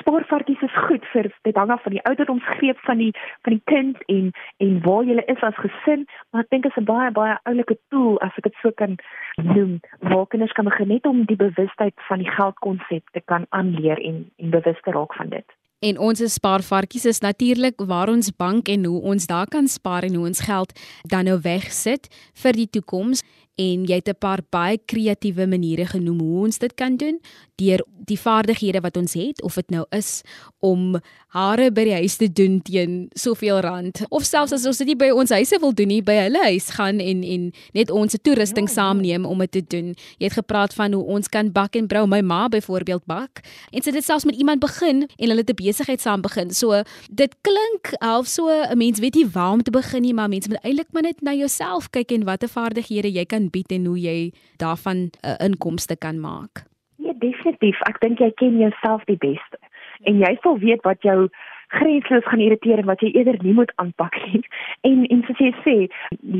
spaarvarkies 0.00 0.62
is 0.62 0.76
goed 0.86 1.04
vir 1.12 1.28
dit 1.42 1.56
hang 1.56 1.70
af 1.70 1.82
van 1.82 1.96
die 1.96 2.04
ouderdomsgreep 2.08 2.78
van 2.88 2.98
die 2.98 3.12
van 3.42 3.56
die 3.56 3.62
kind 3.64 4.02
en 4.06 4.30
en 4.66 4.80
waar 4.86 5.04
jy 5.04 5.16
is 5.34 5.42
as 5.48 5.58
gesin 5.64 6.06
maar 6.30 6.44
ek 6.44 6.50
dink 6.50 6.68
dit 6.68 6.72
is 6.72 6.82
'n 6.82 6.90
baie 6.92 7.10
baie 7.10 7.38
oulike 7.44 7.78
tool 7.90 8.20
as 8.20 8.36
ek 8.38 8.44
dit 8.50 8.60
so 8.62 8.70
kan 8.70 8.96
noem 9.42 9.80
waar 10.00 10.26
kinders 10.26 10.52
kan 10.52 10.70
begin 10.70 10.88
net 10.88 11.06
om 11.06 11.24
die 11.24 11.36
bewustheid 11.36 11.94
van 12.08 12.18
die 12.18 12.30
geldkonsep 12.30 13.04
te 13.12 13.20
kan 13.20 13.46
aanleer 13.50 13.98
en 13.98 14.30
en 14.36 14.50
bewus 14.50 14.80
te 14.82 14.90
raak 14.90 15.14
van 15.14 15.28
dit. 15.28 15.48
En 15.82 15.98
ons 15.98 16.20
spaarvarkies 16.34 17.04
is 17.10 17.18
natuurlik 17.20 17.80
waar 17.90 18.08
ons 18.08 18.30
bank 18.36 18.68
en 18.68 18.84
hoe 18.84 19.00
ons 19.02 19.26
daar 19.26 19.48
kan 19.50 19.66
spaar 19.68 20.02
en 20.06 20.14
hoe 20.14 20.26
ons 20.26 20.40
geld 20.40 20.70
dan 21.02 21.26
nou 21.26 21.40
wegsit 21.42 22.06
vir 22.42 22.52
die 22.52 22.68
toekoms 22.70 23.24
en 23.54 23.84
jy 23.84 23.94
het 23.94 24.08
'n 24.08 24.18
paar 24.18 24.40
baie 24.50 24.78
kreatiewe 24.84 25.46
maniere 25.46 25.86
genoem 25.86 26.20
hoe 26.20 26.44
ons 26.44 26.58
dit 26.58 26.74
kan 26.74 26.96
doen 26.96 27.20
deur 27.56 27.84
die 28.06 28.18
vaardighede 28.18 28.80
wat 28.80 28.96
ons 28.96 29.12
het 29.12 29.42
of 29.42 29.54
dit 29.54 29.70
nou 29.70 29.84
is 29.90 30.22
om 30.58 30.96
hare 31.34 31.70
by 31.70 31.84
die 31.84 31.94
huis 32.02 32.16
te 32.20 32.28
doen 32.32 32.58
teen 32.64 33.08
soveel 33.18 33.60
rand 33.64 34.02
of 34.10 34.24
selfs 34.26 34.52
as 34.52 34.66
ons 34.68 34.80
dit 34.82 34.90
nie 34.92 34.98
by 34.98 35.10
ons 35.14 35.30
huise 35.30 35.58
wil 35.62 35.74
doen 35.76 35.88
nie 35.88 36.02
by 36.02 36.16
hulle 36.24 36.42
huis 36.48 36.68
gaan 36.76 37.00
en 37.02 37.22
en 37.22 37.46
net 37.76 37.90
ons 37.90 38.16
toerusting 38.22 38.68
ja, 38.68 38.72
ja. 38.72 38.74
saamneem 38.74 39.24
om 39.28 39.38
dit 39.44 39.52
te 39.52 39.62
doen. 39.76 39.92
Jy 40.18 40.28
het 40.28 40.36
gepraat 40.38 40.74
van 40.74 40.92
hoe 40.96 41.02
ons 41.16 41.28
kan 41.32 41.50
bak 41.52 41.76
en 41.78 41.88
brou. 41.90 42.04
My 42.06 42.20
ma 42.20 42.48
byvoorbeeld 42.52 43.06
bak 43.10 43.42
en 43.70 43.80
sy 43.80 43.90
het 43.90 44.00
dit 44.00 44.06
selfs 44.06 44.26
met 44.28 44.36
iemand 44.36 44.62
begin 44.62 45.06
en 45.06 45.28
hulle 45.28 45.42
het 45.44 45.50
'n 45.50 45.58
besigheid 45.62 46.00
saam 46.00 46.22
begin. 46.22 46.50
So 46.50 46.82
dit 47.10 47.34
klink 47.42 47.94
half 48.00 48.26
so 48.26 48.48
'n 48.48 48.78
mens 48.78 48.98
weet 48.98 49.14
nie 49.14 49.26
waar 49.26 49.52
om 49.52 49.62
te 49.62 49.70
begin 49.70 50.02
nie, 50.02 50.14
maar 50.14 50.28
mense 50.28 50.48
moet 50.48 50.62
eintlik 50.62 50.92
maar 50.92 51.02
net 51.02 51.22
na 51.22 51.32
jouself 51.32 51.90
kyk 51.90 52.12
en 52.12 52.24
watter 52.24 52.48
vaardighede 52.48 53.12
jy 53.12 53.24
kan 53.24 53.41
bied 53.50 53.72
en 53.72 53.86
hoe 53.86 54.00
jy 54.00 54.32
daarvan 54.56 54.96
'n 54.96 55.10
uh, 55.26 55.36
inkomste 55.38 55.96
kan 55.96 56.20
maak. 56.20 56.64
Ja, 56.96 57.12
definitief. 57.18 57.80
Ek 57.88 58.00
dink 58.00 58.18
jy 58.18 58.30
ken 58.34 58.58
jouself 58.58 59.04
die 59.04 59.18
beste. 59.18 59.58
En 60.04 60.18
jy 60.18 60.38
sal 60.42 60.58
weet 60.58 60.82
wat 60.82 61.02
jou 61.02 61.28
grensloos 61.72 62.26
gaan 62.28 62.42
irriteer 62.44 62.82
en 62.82 62.90
wat 62.90 63.00
jy 63.00 63.12
eerder 63.16 63.38
nie 63.42 63.54
moet 63.56 63.72
aanpak 63.82 64.16
nie. 64.26 64.42
En 64.88 65.04
en 65.14 65.20
soos 65.26 65.38
jy 65.38 65.52
sê, 65.64 65.74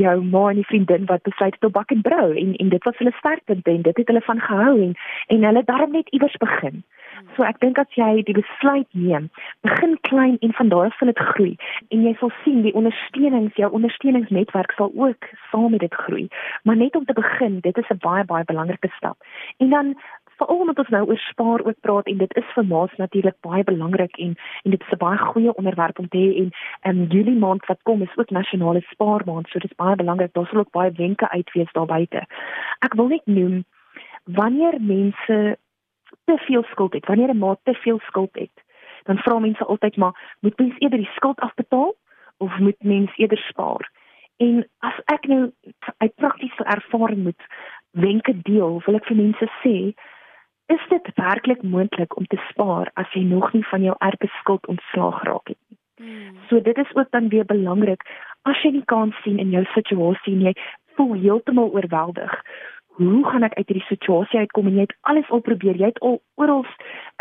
jou 0.02 0.14
ma 0.22 0.48
en 0.50 0.58
die 0.58 0.66
vriendin 0.66 1.06
wat 1.10 1.22
besluit 1.28 1.56
te 1.60 1.70
bak 1.70 1.92
en 1.94 2.02
brou 2.02 2.32
en 2.32 2.56
en 2.62 2.72
dit 2.72 2.88
was 2.88 2.98
hulle 2.98 3.12
sterkpunt 3.18 3.68
en 3.70 3.84
dit 3.86 4.00
het 4.00 4.10
hulle 4.10 4.24
van 4.28 4.40
gehou 4.48 4.74
en 4.86 4.96
en 5.34 5.46
hulle 5.48 5.62
daarom 5.68 5.94
net 5.98 6.10
iewers 6.10 6.36
begin. 6.42 6.82
So 7.36 7.44
ek 7.46 7.60
dink 7.62 7.78
as 7.78 7.92
jy 7.96 8.24
die 8.26 8.36
besluit 8.36 8.88
neem, 8.98 9.28
begin 9.66 9.94
klein 10.08 10.38
en 10.42 10.54
van 10.58 10.72
daar 10.72 10.90
af 10.90 10.96
sal 10.98 11.12
dit 11.12 11.22
groei 11.32 11.52
en 11.94 12.06
jy 12.06 12.14
sal 12.20 12.32
sien 12.42 12.62
die 12.66 12.74
ondersteunings, 12.78 13.56
jou 13.60 13.70
ondersteuningsnetwerk 13.78 14.74
sal 14.78 14.92
ook 14.96 15.28
saam 15.50 15.70
met 15.76 15.84
dit 15.84 15.94
groei. 16.04 16.26
Maar 16.64 16.80
net 16.82 16.96
om 16.96 17.06
te 17.06 17.16
begin, 17.16 17.60
dit 17.60 17.78
is 17.78 17.90
'n 17.94 18.02
baie 18.02 18.24
baie 18.24 18.44
belangrike 18.44 18.90
stap. 18.96 19.16
En 19.58 19.70
dan 19.70 19.94
veral 20.42 20.60
omdat 20.60 20.78
ons 20.78 20.88
nou 20.88 21.06
oor 21.06 21.18
spaar 21.18 21.64
ook 21.64 21.80
praat 21.80 22.06
en 22.06 22.18
dit 22.18 22.36
is 22.36 22.48
vir 22.54 22.66
ma's 22.66 22.94
natuurlik 22.96 23.36
baie 23.40 23.64
belangrik 23.64 24.16
en 24.16 24.34
en 24.64 24.70
dit 24.70 24.80
is 24.80 24.92
'n 24.92 25.04
baie 25.04 25.18
goeie 25.18 25.54
onderwerp 25.54 25.98
om 25.98 26.08
te 26.08 26.18
hê 26.18 26.28
en 26.40 26.50
in 26.90 27.02
um, 27.02 27.06
Julie 27.08 27.38
maand 27.38 27.66
wat 27.66 27.82
kom 27.82 28.02
is 28.02 28.16
ook 28.16 28.30
nasionale 28.30 28.80
spaarmaand 28.80 29.48
so 29.48 29.58
dit 29.58 29.70
is 29.70 29.76
baie 29.76 29.96
belangrik 29.96 30.32
daar 30.32 30.46
sal 30.46 30.58
ook 30.58 30.70
baie 30.70 30.90
wenke 30.90 31.30
uitwees 31.30 31.72
daar 31.72 31.86
buite. 31.86 32.26
Ek 32.78 32.94
wil 32.94 33.08
net 33.08 33.26
noem 33.26 33.64
wanneer 34.24 34.80
mense 34.80 35.56
te 36.24 36.36
veel 36.36 36.64
skuld 36.70 36.92
het, 36.92 37.06
wanneer 37.06 37.30
'n 37.34 37.38
ma 37.38 37.56
te 37.62 37.74
veel 37.74 37.98
skuld 37.98 38.34
het, 38.34 38.56
dan 39.02 39.18
vra 39.18 39.38
mense 39.38 39.64
altyd 39.64 39.96
maar 39.96 40.36
moet 40.40 40.58
mens 40.58 40.74
eerder 40.78 40.98
die 40.98 41.14
skuld 41.14 41.40
afbetaal 41.40 41.94
of 42.36 42.58
moet 42.58 42.82
mens 42.82 43.16
eerder 43.16 43.38
spaar? 43.38 43.90
En 44.36 44.68
as 44.78 44.96
ek 45.04 45.26
nou 45.26 45.52
uit 45.96 46.14
praktiese 46.14 46.64
ervaring 46.64 47.22
moet 47.22 47.42
wenke 47.90 48.42
deel, 48.42 48.82
wil 48.84 48.94
ek 48.94 49.04
vir 49.04 49.16
mense 49.16 49.46
sê, 49.62 49.94
is 50.66 50.82
dit 50.88 51.14
werklik 51.14 51.62
moontlik 51.62 52.16
om 52.16 52.26
te 52.26 52.40
spaar 52.50 52.90
as 52.94 53.12
jy 53.12 53.22
nog 53.22 53.52
nie 53.52 53.64
van 53.66 53.82
jou 53.82 53.94
erfskuld 53.98 54.66
ontslaag 54.66 55.18
geraak 55.20 55.48
het 55.48 55.58
nie? 55.68 55.78
Hmm. 56.02 56.36
So 56.48 56.60
dit 56.60 56.78
is 56.78 56.94
ook 56.94 57.10
dan 57.10 57.28
weer 57.28 57.44
belangrik 57.44 58.02
as 58.42 58.62
jy 58.62 58.70
nie 58.76 58.84
kan 58.84 59.14
sien 59.22 59.38
in 59.38 59.50
jou 59.50 59.64
situasie 59.74 60.34
en 60.34 60.46
jy 60.48 60.54
voel 60.96 61.12
heeltemal 61.14 61.70
oorweldig 61.72 62.38
hoe 63.00 63.24
gaan 63.24 63.46
ek 63.46 63.54
uit 63.58 63.68
hierdie 63.68 63.88
situasie 63.88 64.42
uitkom 64.44 64.66
en 64.68 64.80
jy 64.80 64.86
het 64.88 64.96
alles 65.00 65.30
al 65.30 65.44
probeer 65.44 65.78
jy 65.80 65.92
het 65.92 66.00
al 66.00 66.20
oral 66.40 66.66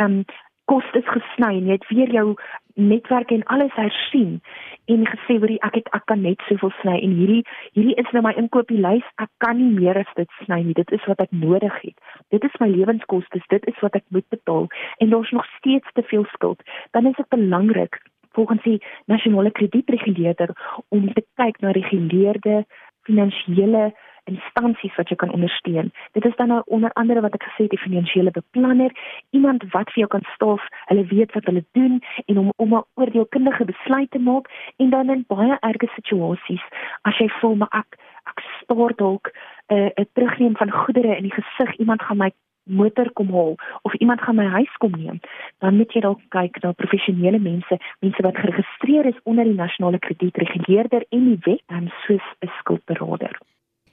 um 0.04 0.24
kostes 0.72 1.08
gesny 1.08 1.52
en 1.60 1.70
jy 1.70 1.78
het 1.78 1.88
weer 1.92 2.12
jou 2.16 2.28
netwerk 2.76 3.32
en 3.32 3.44
alles 3.44 3.74
hersien 3.76 4.42
en 4.86 5.06
gesê 5.08 5.38
hoor 5.40 5.54
ek 5.68 5.76
het 5.80 5.90
ek 5.98 6.06
kan 6.06 6.22
net 6.22 6.42
soveel 6.48 6.74
sny 6.82 6.98
en 7.00 7.16
hierdie 7.20 7.44
hierdie 7.78 7.96
is 8.02 8.12
nou 8.12 8.24
my 8.26 8.34
inkopieslys. 8.40 9.08
Ek 9.24 9.30
kan 9.44 9.58
nie 9.58 9.72
meer 9.72 9.98
as 9.98 10.14
dit 10.16 10.30
sny 10.44 10.62
nie. 10.66 10.78
Dit 10.78 10.92
is 10.92 11.06
wat 11.08 11.22
ek 11.24 11.32
nodig 11.32 11.76
het. 11.82 11.98
Dit 12.34 12.44
is 12.44 12.58
my 12.60 12.70
lewenskoste 12.72 13.42
dit 13.50 13.68
is 13.68 13.80
wat 13.82 13.96
ek 13.96 14.06
moet 14.10 14.28
betaal. 14.30 14.68
En 15.00 15.10
daar's 15.10 15.32
nog 15.32 15.46
steeds 15.58 15.88
te 15.94 16.04
veel 16.04 16.26
skuld. 16.34 16.62
Dan 16.92 17.06
is 17.06 17.16
dit 17.16 17.30
belangrik 17.30 18.00
volgens 18.32 18.64
die 18.64 18.80
nasionale 19.06 19.52
kredietreguleerder 19.52 20.56
om 20.90 21.14
te 21.14 21.24
kyk 21.36 21.60
na 21.60 21.72
reguleerde 21.76 22.64
finansiële 23.04 23.92
instansies 24.24 24.96
wat 24.96 25.10
jy 25.10 25.16
kan 25.16 25.32
ondersteun. 25.32 25.92
Dit 26.12 26.26
is 26.26 26.36
dan 26.36 26.48
nou 26.48 26.62
onder 26.66 26.94
andere 26.94 27.22
wat 27.22 27.34
ek 27.34 27.44
gesê 27.44 27.64
het 27.64 27.76
die 27.76 27.86
finansiële 27.86 28.32
beplanner, 28.32 28.92
iemand 29.30 29.64
wat 29.72 29.92
vir 29.94 30.04
jou 30.04 30.08
kan 30.08 30.26
staaf, 30.36 30.68
hulle 30.86 31.06
weet 31.06 31.34
wat 31.34 31.46
hulle 31.46 31.66
doen 31.72 32.00
en 32.26 32.38
om 32.38 32.54
om 32.56 32.76
'n 32.76 32.84
oordeelkundige 32.94 33.66
besluit 33.66 34.12
te 34.12 34.20
maak 34.20 34.48
en 34.78 34.90
dan 34.90 35.10
in 35.10 35.26
baie 35.28 35.58
erge 35.60 35.88
situasies 35.96 36.64
as 37.02 37.18
jy 37.18 37.30
voel 37.40 37.56
maar 37.56 37.74
ek 37.82 37.98
ek 38.30 38.40
staar 38.62 38.94
dalk 38.96 39.32
eh, 39.68 39.90
'n 39.90 40.02
uh, 40.02 40.06
terugneem 40.14 40.56
van 40.58 40.72
goedere 40.72 41.18
in 41.18 41.24
die 41.24 41.38
gesig, 41.40 41.76
iemand 41.78 42.02
gaan 42.02 42.18
my 42.18 42.32
motor 42.64 43.12
kom 43.14 43.30
haal 43.32 43.56
of 43.82 43.94
iemand 43.94 44.22
gaan 44.22 44.36
my 44.36 44.46
huis 44.46 44.74
kom 44.78 44.92
neem, 44.92 45.20
dan 45.58 45.78
moet 45.78 45.94
jy 45.94 46.02
dalk 46.02 46.22
kyk 46.30 46.62
na 46.62 46.72
professionele 46.72 47.40
mense, 47.40 47.78
mense 48.00 48.22
wat 48.22 48.38
geregistreer 48.38 49.06
is 49.06 49.24
onder 49.24 49.44
die 49.44 49.58
nasionale 49.58 50.00
kredietreguleerder 50.00 51.06
en 51.10 51.26
die 51.26 51.40
wet 51.48 51.64
dan 51.68 51.92
soos 52.06 52.28
'n 52.42 52.52
skuldberader. 52.60 53.40